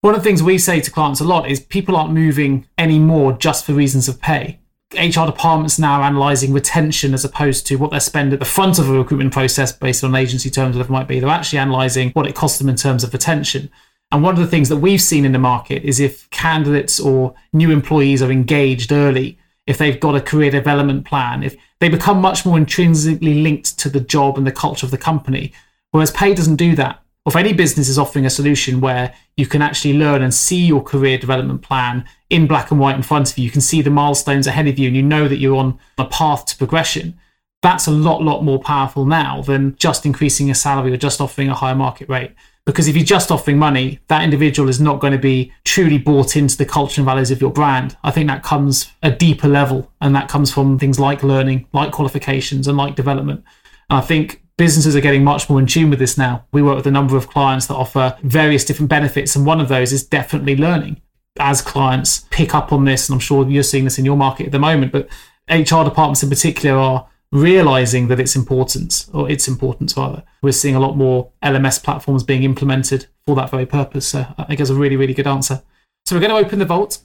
one 0.02 0.16
of 0.16 0.22
the 0.22 0.24
things 0.24 0.42
we 0.42 0.58
say 0.58 0.80
to 0.80 0.92
clients 0.92 1.20
a 1.20 1.26
lot 1.26 1.50
is 1.50 1.60
people 1.60 1.96
aren't 1.96 2.14
moving 2.14 2.68
anymore 2.78 3.34
just 3.34 3.66
for 3.66 3.74
reasons 3.74 4.08
of 4.08 4.22
pay. 4.22 4.60
HR 4.94 5.26
departments 5.26 5.80
now 5.80 6.04
analysing 6.04 6.54
retention 6.54 7.14
as 7.14 7.24
opposed 7.24 7.66
to 7.68 7.78
what 7.78 7.92
they 7.92 8.00
spend 8.00 8.34
at 8.34 8.40
the 8.40 8.46
front 8.46 8.80
of 8.80 8.90
a 8.90 8.94
recruitment 8.94 9.34
process 9.34 9.72
based 9.72 10.04
on 10.04 10.16
agency 10.16 10.50
terms, 10.50 10.76
whatever 10.76 10.92
might 10.92 11.08
be. 11.08 11.20
They're 11.20 11.30
actually 11.30 11.60
analysing 11.60 12.12
what 12.12 12.28
it 12.28 12.36
costs 12.36 12.60
them 12.60 12.70
in 12.70 12.76
terms 12.76 13.04
of 13.04 13.14
retention. 13.14 13.70
And 14.12 14.24
one 14.24 14.34
of 14.34 14.42
the 14.42 14.48
things 14.48 14.68
that 14.70 14.78
we've 14.78 15.02
seen 15.02 15.24
in 15.24 15.32
the 15.32 15.40
market 15.40 15.84
is 15.84 16.00
if 16.00 16.30
candidates 16.30 17.00
or 17.00 17.34
new 17.54 17.72
employees 17.72 18.22
are 18.22 18.32
engaged 18.32 18.92
early, 18.92 19.38
if 19.68 19.78
they've 19.78 20.00
got 20.00 20.16
a 20.16 20.22
career 20.22 20.52
development 20.52 21.06
plan, 21.06 21.44
if 21.44 21.56
they 21.80 21.88
become 21.88 22.20
much 22.20 22.46
more 22.46 22.58
intrinsically 22.58 23.36
linked 23.36 23.80
to 23.80 23.90
the 23.90 24.02
job 24.02 24.38
and 24.38 24.46
the 24.46 24.52
culture 24.52 24.86
of 24.86 24.92
the 24.92 24.98
company. 24.98 25.54
Whereas 25.92 26.12
pay 26.12 26.34
doesn't 26.34 26.58
do 26.58 26.76
that 26.76 27.02
if 27.28 27.36
any 27.36 27.54
business 27.54 27.88
is 27.88 28.00
offering 28.00 28.26
a 28.26 28.30
solution 28.30 28.82
where 28.82 29.14
you 29.42 29.48
can 29.48 29.64
actually 29.64 29.96
learn 29.96 30.22
and 30.22 30.32
see 30.32 30.64
your 30.64 30.84
career 30.84 31.18
development 31.18 31.64
plan 31.64 32.06
in 32.30 32.46
black 32.46 32.70
and 32.70 32.80
white 32.80 32.96
in 32.96 33.02
front 33.02 33.32
of 33.32 33.38
you, 33.40 33.44
you 33.44 33.50
can 33.50 33.60
see 33.60 33.82
the 33.82 33.90
milestones 33.90 34.46
ahead 34.46 34.68
of 34.68 34.78
you, 34.78 34.88
and 34.88 34.96
you 34.96 35.02
know 35.02 35.28
that 35.28 35.40
you're 35.40 35.58
on 35.58 35.80
a 35.98 36.06
path 36.06 36.46
to 36.46 36.56
progression. 36.56 37.20
That's 37.64 37.88
a 37.88 37.92
lot, 37.92 38.22
lot 38.22 38.44
more 38.44 38.60
powerful 38.60 39.04
now 39.04 39.42
than 39.42 39.76
just 39.78 40.06
increasing 40.06 40.52
a 40.52 40.56
salary 40.56 40.94
or 40.94 40.98
just 40.98 41.20
offering 41.20 41.50
a 41.50 41.56
higher 41.56 41.76
market 41.76 42.08
rate. 42.08 42.34
Because 42.66 42.88
if 42.88 42.96
you're 42.96 43.04
just 43.04 43.32
offering 43.32 43.58
money, 43.58 44.00
that 44.10 44.24
individual 44.24 44.70
is 44.70 44.80
not 44.80 45.00
going 45.00 45.14
to 45.14 45.20
be 45.20 45.52
truly 45.64 45.98
bought 45.98 46.36
into 46.36 46.56
the 46.56 46.66
culture 46.66 47.02
and 47.02 47.06
values 47.08 47.32
of 47.32 47.42
your 47.42 47.52
brand. 47.52 47.98
I 48.04 48.12
think 48.12 48.28
that 48.28 48.44
comes 48.44 48.92
a 49.02 49.10
deeper 49.10 49.48
level, 49.48 49.92
and 50.00 50.16
that 50.16 50.30
comes 50.30 50.54
from 50.54 50.78
things 50.78 51.00
like 51.00 51.24
learning, 51.24 51.68
like 51.74 51.92
qualifications, 51.92 52.68
and 52.68 52.78
like 52.78 52.96
development. 52.96 53.44
And 53.90 53.98
I 53.98 54.02
think 54.02 54.41
businesses 54.58 54.96
are 54.96 55.02
getting 55.02 55.24
much 55.24 55.50
more 55.50 55.60
in 55.60 55.66
tune 55.66 55.90
with 55.90 56.00
this 56.00 56.18
now. 56.18 56.46
We 56.52 56.62
work 56.62 56.78
with 56.78 56.88
a 56.88 56.92
number 56.92 57.18
of 57.18 57.30
clients 57.30 57.68
that 57.68 57.76
offer 57.76 58.18
various 58.24 58.66
different 58.66 58.90
benefits, 58.90 59.36
and 59.36 59.46
one 59.46 59.60
of 59.60 59.68
those 59.68 59.92
is 59.92 60.06
definitely 60.06 60.56
learning. 60.56 61.02
As 61.40 61.62
clients 61.62 62.26
pick 62.30 62.54
up 62.54 62.74
on 62.74 62.86
this, 62.86 63.08
and 63.08 63.16
I'm 63.16 63.20
sure 63.20 63.48
you're 63.48 63.64
seeing 63.64 63.86
this 63.86 63.98
in 63.98 64.06
your 64.06 64.18
market 64.18 64.48
at 64.48 64.52
the 64.52 64.60
moment, 64.60 64.92
but 64.92 65.08
HR 65.50 65.84
departments 65.84 66.24
in 66.24 66.30
particular 66.30 66.78
are 66.78 67.08
realizing 67.32 68.08
that 68.10 68.20
it's 68.20 68.36
important, 68.36 69.08
or 69.14 69.30
it's 69.30 69.48
important 69.48 69.96
rather. 69.96 70.24
We're 70.42 70.52
seeing 70.52 70.76
a 70.76 70.80
lot 70.80 70.98
more 70.98 71.32
LMS 71.42 71.82
platforms 71.82 72.24
being 72.24 72.44
implemented 72.44 73.08
for 73.26 73.36
that 73.36 73.50
very 73.50 73.66
purpose. 73.66 74.10
So 74.10 74.26
I 74.38 74.44
think 74.44 74.58
that's 74.60 74.70
a 74.70 74.76
really, 74.76 74.98
really 74.98 75.14
good 75.14 75.28
answer. 75.28 75.64
So 76.06 76.16
we're 76.16 76.28
going 76.28 76.32
to 76.32 76.46
open 76.46 76.60
the 76.60 76.66
vault. 76.66 77.00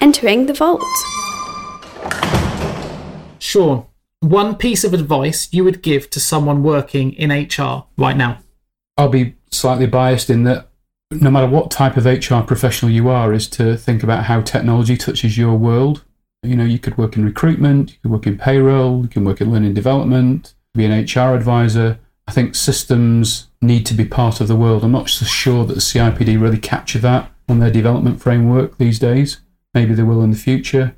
Entering 0.00 0.46
the 0.46 0.52
vault. 0.52 0.82
Shaun, 3.38 3.86
one 4.20 4.56
piece 4.56 4.84
of 4.84 4.94
advice 4.94 5.48
you 5.52 5.64
would 5.64 5.82
give 5.82 6.10
to 6.10 6.20
someone 6.20 6.62
working 6.62 7.12
in 7.12 7.30
HR 7.30 7.84
right 7.96 8.16
now? 8.16 8.38
I'll 8.96 9.08
be 9.08 9.36
slightly 9.50 9.86
biased 9.86 10.28
in 10.28 10.44
that 10.44 10.68
no 11.10 11.30
matter 11.30 11.46
what 11.46 11.70
type 11.70 11.96
of 11.96 12.04
HR 12.04 12.40
professional 12.46 12.90
you 12.90 13.08
are, 13.08 13.32
is 13.32 13.48
to 13.48 13.76
think 13.76 14.02
about 14.02 14.24
how 14.24 14.42
technology 14.42 14.96
touches 14.96 15.38
your 15.38 15.56
world. 15.56 16.04
You 16.42 16.56
know, 16.56 16.64
you 16.64 16.78
could 16.78 16.98
work 16.98 17.16
in 17.16 17.24
recruitment, 17.24 17.92
you 17.92 17.96
could 18.02 18.10
work 18.10 18.26
in 18.26 18.36
payroll, 18.36 19.02
you 19.02 19.08
can 19.08 19.24
work 19.24 19.40
in 19.40 19.50
learning 19.50 19.74
development, 19.74 20.54
be 20.74 20.84
an 20.84 21.04
HR 21.04 21.34
advisor. 21.34 21.98
I 22.26 22.32
think 22.32 22.54
systems 22.54 23.48
need 23.62 23.86
to 23.86 23.94
be 23.94 24.04
part 24.04 24.40
of 24.40 24.48
the 24.48 24.56
world. 24.56 24.84
I'm 24.84 24.92
not 24.92 25.08
so 25.08 25.24
sure 25.24 25.64
that 25.64 25.74
the 25.74 25.80
CIPD 25.80 26.40
really 26.40 26.58
capture 26.58 26.98
that 26.98 27.32
on 27.48 27.58
their 27.58 27.70
development 27.70 28.20
framework 28.20 28.76
these 28.76 28.98
days. 28.98 29.40
Maybe 29.72 29.94
they 29.94 30.02
will 30.02 30.22
in 30.22 30.30
the 30.30 30.36
future. 30.36 30.94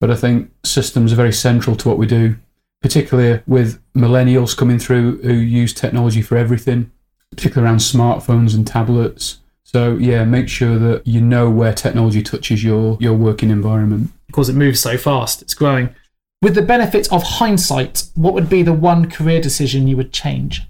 But 0.00 0.10
I 0.10 0.16
think 0.16 0.50
systems 0.64 1.12
are 1.12 1.16
very 1.16 1.32
central 1.32 1.76
to 1.76 1.88
what 1.88 1.98
we 1.98 2.06
do 2.06 2.36
particularly 2.82 3.42
with 3.46 3.80
millennials 3.94 4.56
coming 4.56 4.78
through 4.78 5.22
who 5.22 5.32
use 5.32 5.72
technology 5.72 6.20
for 6.20 6.36
everything, 6.36 6.90
particularly 7.30 7.68
around 7.68 7.78
smartphones 7.78 8.54
and 8.54 8.66
tablets. 8.66 9.38
So 9.64 9.96
yeah, 9.96 10.24
make 10.24 10.48
sure 10.48 10.78
that 10.78 11.06
you 11.06 11.20
know 11.20 11.48
where 11.48 11.72
technology 11.72 12.22
touches 12.22 12.62
your 12.62 12.98
your 13.00 13.14
working 13.14 13.50
environment. 13.50 14.10
Because 14.26 14.48
it 14.48 14.54
moves 14.54 14.80
so 14.80 14.98
fast, 14.98 15.40
it's 15.40 15.54
growing. 15.54 15.94
With 16.42 16.56
the 16.56 16.62
benefit 16.62 17.10
of 17.12 17.22
hindsight, 17.22 18.04
what 18.14 18.34
would 18.34 18.50
be 18.50 18.62
the 18.62 18.72
one 18.72 19.08
career 19.08 19.40
decision 19.40 19.86
you 19.86 19.96
would 19.96 20.12
change? 20.12 20.62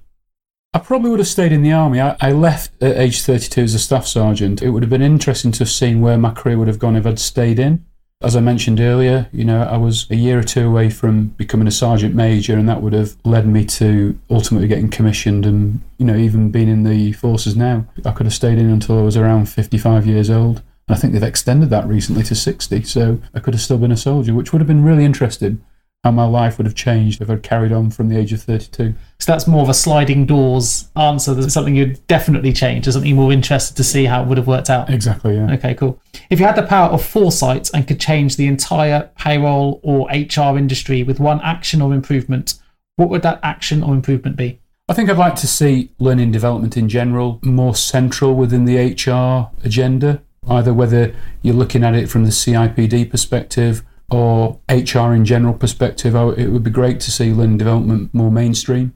I 0.75 0.79
probably 0.79 1.11
would 1.11 1.19
have 1.19 1.29
stayed 1.29 1.53
in 1.53 1.63
the 1.63 1.73
army. 1.73 2.01
I, 2.01 2.17
I, 2.21 2.33
left 2.33 2.83
at 2.83 2.97
age 2.97 3.23
32 3.23 3.61
as 3.61 3.75
a 3.75 3.79
staff 3.79 4.07
sergeant. 4.07 4.63
It 4.63 4.71
would 4.71 4.83
have 4.83 4.89
been 4.89 5.03
interesting 5.03 5.53
to 5.53 5.59
have 5.61 5.71
seen 5.71 6.01
where 6.01 6.17
my 6.17 6.31
career 6.31 6.57
would 6.57 6.69
have 6.69 6.79
gone 6.79 6.97
if 6.97 7.07
I'd 7.07 7.19
stayed 7.19 7.59
in. 7.59 7.85
As 8.23 8.37
I 8.37 8.41
mentioned 8.41 8.79
earlier, 8.79 9.29
you 9.33 9.45
know, 9.45 9.63
I 9.63 9.77
was 9.77 10.09
a 10.11 10.15
year 10.15 10.39
or 10.39 10.43
two 10.45 10.67
away 10.67 10.91
from 10.91 11.29
becoming 11.29 11.67
a 11.67 11.73
sergeant 11.73 12.15
major, 12.15 12.57
and 12.57 12.69
that 12.69 12.81
would 12.81 12.93
have 12.93 13.17
led 13.25 13.47
me 13.47 13.65
to 13.65 14.19
ultimately 14.31 14.69
getting 14.69 14.91
commissioned 14.91 15.45
and, 15.45 15.81
you 15.99 16.07
know, 16.07 16.17
even 16.17 16.51
being 16.51 16.69
in 16.69 16.85
the 16.85 17.13
forces 17.13 17.57
now. 17.57 17.87
I 18.05 18.13
could 18.13 18.27
have 18.27 18.35
stayed 18.35 18.59
in 18.59 18.71
until 18.71 18.99
I 18.99 19.03
was 19.03 19.17
around 19.17 19.49
55 19.49 20.07
years 20.07 20.31
old. 20.31 20.63
And 20.89 20.97
I 20.97 21.01
think 21.01 21.13
they've 21.13 21.23
extended 21.23 21.71
that 21.71 21.87
recently 21.89 22.23
to 22.25 22.35
60, 22.35 22.85
so 22.85 23.21
I 23.35 23.41
could 23.41 23.55
have 23.55 23.61
still 23.61 23.79
been 23.79 23.93
a 23.93 23.97
soldier, 23.97 24.35
which 24.35 24.53
would 24.53 24.61
have 24.61 24.69
been 24.69 24.85
really 24.85 25.05
interesting 25.05 25.61
how 26.05 26.11
my 26.11 26.25
life 26.25 26.59
would 26.59 26.67
have 26.67 26.75
changed 26.75 27.23
if 27.23 27.31
I'd 27.31 27.45
carried 27.45 27.71
on 27.71 27.91
from 27.91 28.09
the 28.09 28.19
age 28.19 28.33
of 28.33 28.43
32. 28.43 28.95
So 29.21 29.33
that's 29.33 29.47
more 29.47 29.63
of 29.63 29.69
a 29.69 29.75
sliding 29.75 30.27
doors 30.27 30.89
answer. 30.97 31.33
That's 31.33 31.55
something 31.55 31.77
you'd 31.77 32.05
definitely 32.09 32.53
change, 32.53 32.89
or 32.89 32.93
something 32.93 33.09
you're 33.09 33.17
more 33.17 33.33
interested 33.33 33.77
to 33.77 33.85
see 33.85 34.05
how 34.05 34.23
it 34.23 34.29
would 34.29 34.37
have 34.37 34.49
worked 34.49 34.69
out. 34.69 34.91
Exactly, 34.91 35.37
yeah. 35.37 35.53
Okay, 35.55 35.75
cool. 35.75 36.01
If 36.29 36.41
you 36.41 36.47
had 36.47 36.57
the 36.57 36.65
power 36.65 36.91
of 36.91 37.05
foresight 37.05 37.71
and 37.73 37.87
could 37.87 38.01
change 38.01 38.37
the 38.37 38.49
entire 38.49 39.11
payroll 39.17 39.81
or 39.85 40.09
HR 40.09 40.59
industry 40.59 41.05
with 41.05 41.21
one 41.21 41.41
action 41.43 41.81
or 41.81 41.95
improvement, 41.95 42.55
what 42.97 43.09
would 43.09 43.23
that 43.23 43.39
action 43.45 43.85
or 43.85 43.95
improvement 43.95 44.37
be? 44.37 44.61
I 44.89 44.95
think 44.95 45.09
I'd 45.09 45.17
like 45.17 45.37
to 45.37 45.47
see 45.47 45.93
learning 46.01 46.33
development 46.33 46.77
in 46.77 46.89
general 46.89 47.39
more 47.45 47.77
central 47.77 48.35
within 48.35 48.65
the 48.65 48.77
HR 48.77 49.55
agenda, 49.65 50.21
either 50.49 50.75
whether 50.75 51.15
you're 51.43 51.55
looking 51.55 51.85
at 51.85 51.95
it 51.95 52.11
from 52.11 52.25
the 52.25 52.33
CIPD 52.33 53.09
perspective 53.09 53.85
or 54.13 54.61
HR 54.69 55.13
in 55.13 55.25
general 55.25 55.55
perspective, 55.55 56.15
it 56.15 56.49
would 56.51 56.63
be 56.63 56.71
great 56.71 57.01
to 57.01 57.11
see 57.11 57.33
learning 57.33 57.59
development 57.59 58.13
more 58.13 58.31
mainstream. 58.31 58.95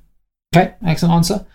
Okay, 0.54 0.74
excellent 0.84 1.14
answer. 1.14 1.46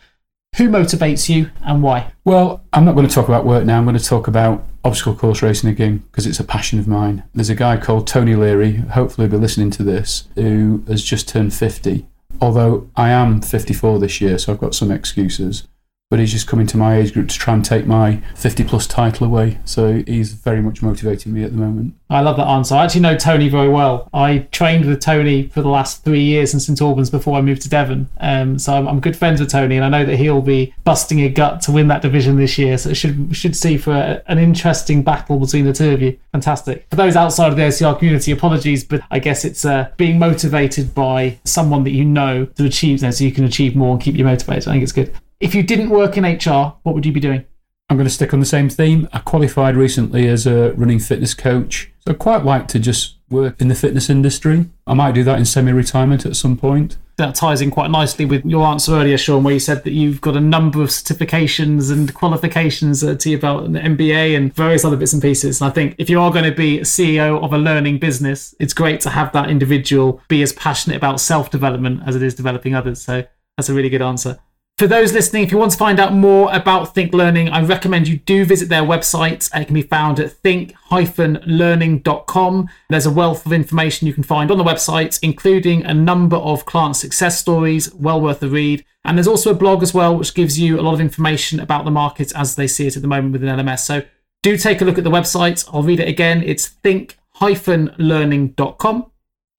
Who 0.58 0.68
motivates 0.68 1.30
you 1.30 1.50
and 1.62 1.82
why? 1.82 2.12
Well, 2.26 2.62
I'm 2.74 2.84
not 2.84 2.96
going 2.96 3.08
to 3.08 3.14
talk 3.14 3.30
about 3.30 3.46
work 3.46 3.66
now. 3.66 3.78
I'm 3.78 3.86
going 3.86 3.98
to 3.98 4.04
talk 4.04 4.28
about 4.28 4.68
obstacle 4.84 5.16
course 5.16 5.42
racing 5.42 5.70
again 5.70 6.00
because 6.12 6.28
it's 6.28 6.40
a 6.40 6.44
passion 6.44 6.78
of 6.78 6.88
mine. 6.88 7.24
There's 7.34 7.50
a 7.50 7.56
guy 7.56 7.78
called 7.78 8.08
Tony 8.08 8.36
Leary, 8.36 8.78
hopefully 8.78 9.28
will 9.28 9.38
be 9.38 9.42
listening 9.42 9.72
to 9.72 9.84
this, 9.84 10.28
who 10.36 10.84
has 10.88 11.04
just 11.04 11.30
turned 11.30 11.54
50. 11.54 12.06
Although 12.42 12.90
I 12.96 13.12
am 13.12 13.42
54 13.42 14.00
this 14.00 14.20
year, 14.20 14.38
so 14.38 14.52
I've 14.52 14.60
got 14.60 14.76
some 14.76 14.92
excuses 14.92 15.68
but 16.12 16.20
he's 16.20 16.34
just 16.34 16.46
coming 16.46 16.68
to 16.68 16.76
my 16.76 16.98
age 16.98 17.14
group 17.14 17.30
to 17.30 17.40
try 17.40 17.54
and 17.54 17.64
take 17.64 17.88
my 17.88 18.22
50 18.36 18.66
plus 18.66 18.86
title 18.86 19.26
away. 19.26 19.60
So 19.64 20.04
he's 20.06 20.34
very 20.34 20.62
much 20.62 20.82
motivating 20.82 21.32
me 21.32 21.46
at 21.46 21.52
the 21.52 21.58
moment. 21.58 21.96
I 22.10 22.20
love 22.20 22.36
that 22.36 22.48
answer. 22.48 22.76
I 22.76 22.84
actually 22.84 23.00
know 23.00 23.16
Tony 23.16 23.48
very 23.48 23.70
well. 23.70 24.10
I 24.14 24.40
trained 24.52 24.86
with 24.86 25.00
Tony 25.00 25.48
for 25.48 25.62
the 25.62 25.70
last 25.70 26.04
three 26.04 26.22
years 26.22 26.54
in 26.54 26.60
St 26.60 26.82
Albans 26.82 27.10
before 27.10 27.38
I 27.38 27.42
moved 27.42 27.62
to 27.62 27.70
Devon. 27.70 28.10
Um, 28.20 28.60
so 28.60 28.74
I'm, 28.74 28.90
I'm, 28.90 29.00
good 29.00 29.16
friends 29.16 29.40
with 29.40 29.50
Tony, 29.50 29.78
and 29.78 29.86
I 29.86 29.90
know 29.90 30.06
that 30.06 30.18
he'll 30.18 30.42
be 30.42 30.74
busting 30.84 31.22
a 31.22 31.30
gut 31.30 31.62
to 31.62 31.72
win 31.72 31.88
that 31.88 32.02
division 32.02 32.36
this 32.36 32.58
year. 32.58 32.78
So 32.78 32.90
it 32.90 32.96
should 32.96 33.34
should 33.34 33.56
see 33.56 33.78
for 33.78 33.94
a, 33.94 34.22
an 34.28 34.38
interesting 34.38 35.04
battle 35.04 35.40
between 35.40 35.64
the 35.64 35.72
two 35.72 35.92
of 35.92 36.02
you. 36.02 36.20
Fantastic. 36.34 36.88
For 36.90 36.98
those 36.98 37.16
outside 37.16 37.48
of 37.48 37.56
the 37.56 37.64
OCR 37.64 37.98
community, 37.98 38.34
apologies, 38.34 38.84
but 38.84 39.02
I 39.10 39.20
guess 39.20 39.46
it's 39.46 39.64
uh, 39.64 39.90
being 39.96 40.20
motivated 40.20 40.94
by 40.94 41.40
someone 41.46 41.86
that 41.86 41.92
you 41.92 42.04
know 42.04 42.46
to 42.46 42.66
achieve, 42.66 43.00
so 43.00 43.24
you 43.24 43.32
can 43.32 43.46
achieve 43.46 43.78
more 43.78 43.94
and 43.94 44.02
keep 44.02 44.16
you 44.16 44.26
motivated. 44.26 44.68
I 44.68 44.74
think 44.74 44.84
it's 44.84 44.92
good. 44.92 45.16
If 45.42 45.56
you 45.56 45.64
didn't 45.64 45.90
work 45.90 46.18
in 46.18 46.24
HR, 46.24 46.76
what 46.84 46.94
would 46.94 47.04
you 47.04 47.12
be 47.12 47.20
doing? 47.20 47.44
I'm 47.90 47.98
going 47.98 48.08
to 48.08 48.14
stick 48.14 48.32
on 48.32 48.40
the 48.40 48.46
same 48.46 48.70
theme. 48.70 49.10
I 49.12 49.18
qualified 49.18 49.76
recently 49.76 50.28
as 50.28 50.46
a 50.46 50.72
running 50.74 51.00
fitness 51.00 51.34
coach. 51.34 51.92
So 52.06 52.12
I'd 52.12 52.20
quite 52.20 52.46
like 52.46 52.68
to 52.70 52.80
just 52.80 53.16
work 53.28 53.60
in 53.60 53.68
the 53.68 53.74
fitness 53.74 54.08
industry. 54.08 54.70
I 54.86 54.94
might 54.94 55.16
do 55.16 55.24
that 55.24 55.40
in 55.40 55.46
semi 55.46 55.72
retirement 55.72 56.28
at 56.28 56.36
some 56.36 56.58
point. 56.58 56.98
That 57.18 57.34
ties 57.34 57.60
in 57.60 57.72
quite 57.72 57.90
nicely 57.90 58.24
with 58.24 58.46
your 58.46 58.68
answer 58.68 58.94
earlier, 58.94 59.18
Shaun, 59.18 59.44
where 59.44 59.56
you 59.56 59.60
said 59.60 59.84
that 59.84 59.94
you've 59.94 60.22
got 60.22 60.38
a 60.38 60.40
number 60.40 60.84
of 60.84 60.90
certifications 60.90 61.92
and 61.92 62.14
qualifications 62.14 63.04
uh, 63.04 63.16
to 63.16 63.30
your 63.32 63.40
belt, 63.40 63.66
an 63.66 63.74
MBA 63.74 64.38
and 64.38 64.54
various 64.54 64.86
other 64.86 64.96
bits 64.96 65.14
and 65.14 65.24
pieces. 65.24 65.60
And 65.60 65.72
I 65.72 65.74
think 65.74 65.96
if 65.98 66.08
you 66.08 66.22
are 66.22 66.32
going 66.32 66.46
to 66.46 66.56
be 66.56 66.80
a 66.80 66.84
CEO 66.84 67.44
of 67.44 67.52
a 67.52 67.58
learning 67.58 67.98
business, 67.98 68.54
it's 68.60 68.74
great 68.74 69.02
to 69.02 69.10
have 69.10 69.32
that 69.34 69.50
individual 69.50 70.22
be 70.28 70.44
as 70.44 70.54
passionate 70.54 70.98
about 70.98 71.20
self 71.20 71.50
development 71.50 72.04
as 72.06 72.16
it 72.16 72.22
is 72.22 72.36
developing 72.36 72.76
others. 72.76 73.02
So 73.02 73.26
that's 73.58 73.70
a 73.70 73.74
really 73.74 73.90
good 73.90 74.04
answer. 74.04 74.38
For 74.82 74.88
those 74.88 75.14
listening, 75.14 75.44
if 75.44 75.52
you 75.52 75.60
want 75.60 75.74
to 75.74 75.78
find 75.78 76.00
out 76.00 76.12
more 76.12 76.52
about 76.52 76.96
Think 76.96 77.14
Learning, 77.14 77.50
I 77.50 77.62
recommend 77.62 78.08
you 78.08 78.18
do 78.18 78.46
visit 78.46 78.68
their 78.68 78.82
website. 78.82 79.48
It 79.54 79.66
can 79.66 79.76
be 79.76 79.84
found 79.84 80.20
at 80.20 80.32
think-learning.com. 80.32 82.70
There's 82.90 83.06
a 83.06 83.12
wealth 83.12 83.46
of 83.46 83.54
information 83.54 84.08
you 84.08 84.16
can 84.16 84.24
find 84.24 84.50
on 84.50 84.58
the 84.58 84.64
website, 84.64 85.20
including 85.22 85.86
a 85.86 85.94
number 85.94 86.38
of 86.38 86.66
client 86.66 86.96
success 86.96 87.40
stories, 87.40 87.94
well 87.94 88.20
worth 88.20 88.42
a 88.42 88.50
read. 88.50 88.84
And 89.06 89.20
there's 89.20 89.28
also 89.28 89.52
a 89.52 89.54
blog 89.54 89.84
as 89.84 89.94
well, 89.94 90.18
which 90.18 90.34
gives 90.34 90.58
you 90.58 90.80
a 90.80 90.82
lot 90.82 90.96
of 90.96 91.00
information 91.00 91.60
about 91.60 91.86
the 91.86 91.92
market 91.92 92.34
as 92.36 92.56
they 92.56 92.66
see 92.66 92.88
it 92.88 92.96
at 92.96 93.04
the 93.04 93.08
moment 93.08 93.34
within 93.34 93.56
LMS. 93.56 93.82
So 93.82 94.02
do 94.42 94.58
take 94.58 94.82
a 94.82 94.86
look 94.86 94.98
at 94.98 95.04
the 95.04 95.12
website. 95.12 95.64
I'll 95.72 95.84
read 95.84 96.00
it 96.00 96.08
again. 96.08 96.42
It's 96.44 96.66
think-learning.com. 96.66 99.11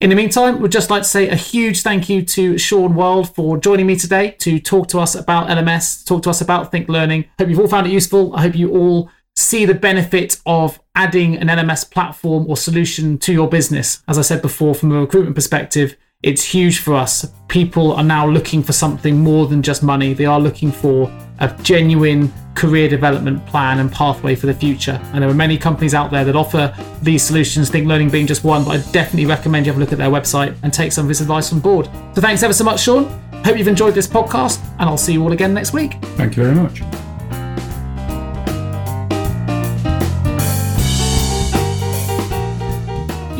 In 0.03 0.09
the 0.09 0.17
meantime, 0.17 0.59
we'd 0.59 0.69
just 0.69 0.89
like 0.89 1.03
to 1.03 1.07
say 1.07 1.29
a 1.29 1.35
huge 1.37 1.81
thank 1.81 2.09
you 2.09 2.23
to 2.23 2.57
Shaun 2.57 2.93
Wilde 2.93 3.33
for 3.33 3.57
joining 3.57 3.87
me 3.87 3.95
today 3.95 4.31
to 4.39 4.59
talk 4.59 4.89
to 4.89 4.99
us 4.99 5.15
about 5.15 5.47
LMS, 5.47 6.05
talk 6.05 6.23
to 6.23 6.29
us 6.29 6.41
about 6.41 6.71
Think 6.71 6.89
Learning. 6.89 7.23
Hope 7.39 7.47
you've 7.47 7.61
all 7.61 7.69
found 7.69 7.87
it 7.87 7.93
useful. 7.93 8.35
I 8.35 8.41
hope 8.41 8.53
you 8.53 8.69
all 8.75 9.09
see 9.37 9.63
the 9.63 9.73
benefit 9.73 10.41
of 10.45 10.81
adding 10.93 11.37
an 11.37 11.47
LMS 11.47 11.89
platform 11.89 12.45
or 12.49 12.57
solution 12.57 13.17
to 13.19 13.31
your 13.31 13.47
business. 13.47 14.03
As 14.05 14.17
I 14.17 14.23
said 14.23 14.41
before, 14.41 14.75
from 14.75 14.91
a 14.91 14.99
recruitment 14.99 15.35
perspective, 15.35 15.95
it's 16.23 16.43
huge 16.43 16.79
for 16.79 16.95
us. 16.95 17.31
People 17.49 17.93
are 17.93 18.03
now 18.03 18.25
looking 18.25 18.63
for 18.63 18.73
something 18.73 19.19
more 19.19 19.45
than 19.47 19.61
just 19.61 19.83
money. 19.83 20.13
They 20.13 20.25
are 20.25 20.39
looking 20.39 20.71
for 20.71 21.11
a 21.39 21.55
genuine 21.61 22.31
career 22.55 22.87
development 22.87 23.45
plan 23.45 23.79
and 23.79 23.91
pathway 23.91 24.35
for 24.35 24.45
the 24.47 24.53
future. 24.53 24.99
And 25.13 25.21
there 25.21 25.29
are 25.29 25.33
many 25.33 25.57
companies 25.57 25.93
out 25.93 26.11
there 26.11 26.23
that 26.23 26.35
offer 26.35 26.73
these 27.01 27.23
solutions, 27.23 27.69
Think 27.69 27.87
Learning 27.87 28.09
being 28.09 28.27
just 28.27 28.43
one, 28.43 28.63
but 28.63 28.71
I 28.71 28.91
definitely 28.91 29.25
recommend 29.25 29.65
you 29.65 29.71
have 29.71 29.77
a 29.77 29.83
look 29.83 29.91
at 29.91 29.97
their 29.97 30.09
website 30.09 30.55
and 30.63 30.73
take 30.73 30.91
some 30.91 31.05
of 31.05 31.09
his 31.09 31.19
advice 31.19 31.51
on 31.51 31.59
board. 31.59 31.89
So 32.15 32.21
thanks 32.21 32.41
ever 32.41 32.53
so 32.53 32.63
much, 32.63 32.81
Shaun. 32.81 33.05
Hope 33.43 33.57
you've 33.57 33.67
enjoyed 33.67 33.93
this 33.93 34.07
podcast, 34.07 34.63
and 34.79 34.83
I'll 34.83 34.97
see 34.97 35.13
you 35.13 35.23
all 35.23 35.33
again 35.33 35.53
next 35.53 35.73
week. 35.73 35.95
Thank 36.15 36.37
you 36.37 36.43
very 36.43 36.55
much. 36.55 37.02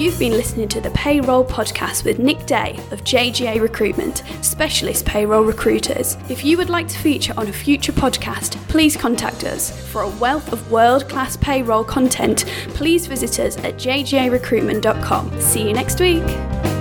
You've 0.04 0.20
been 0.20 0.34
listening 0.34 0.68
to 0.68 0.82
the 0.82 0.90
Payroll 0.90 1.46
Podcast 1.46 2.04
with 2.04 2.20
Nick 2.20 2.46
Day 2.46 2.78
of 2.92 3.06
JGA 3.06 3.62
Recruitment, 3.62 4.22
specialist 4.42 5.06
payroll 5.06 5.46
recruiters. 5.46 6.18
If 6.28 6.44
you 6.44 6.58
would 6.58 6.70
like 6.70 6.90
to 6.90 7.00
feature 7.00 7.34
on 7.38 7.48
a 7.48 7.54
future 7.54 7.94
podcast, 7.94 8.58
please 8.68 8.98
contact 8.98 9.46
us. 9.46 9.72
For 9.94 10.02
a 10.02 10.10
wealth 10.10 10.52
of 10.52 10.70
world 10.70 11.08
class 11.08 11.38
payroll 11.38 11.86
content, 11.86 12.44
please 12.72 13.08
visit 13.08 13.40
us 13.40 13.56
at 13.60 13.76
jgarecruitment.com. 13.76 15.40
See 15.40 15.66
you 15.66 15.72
next 15.72 16.02
week. 16.02 16.73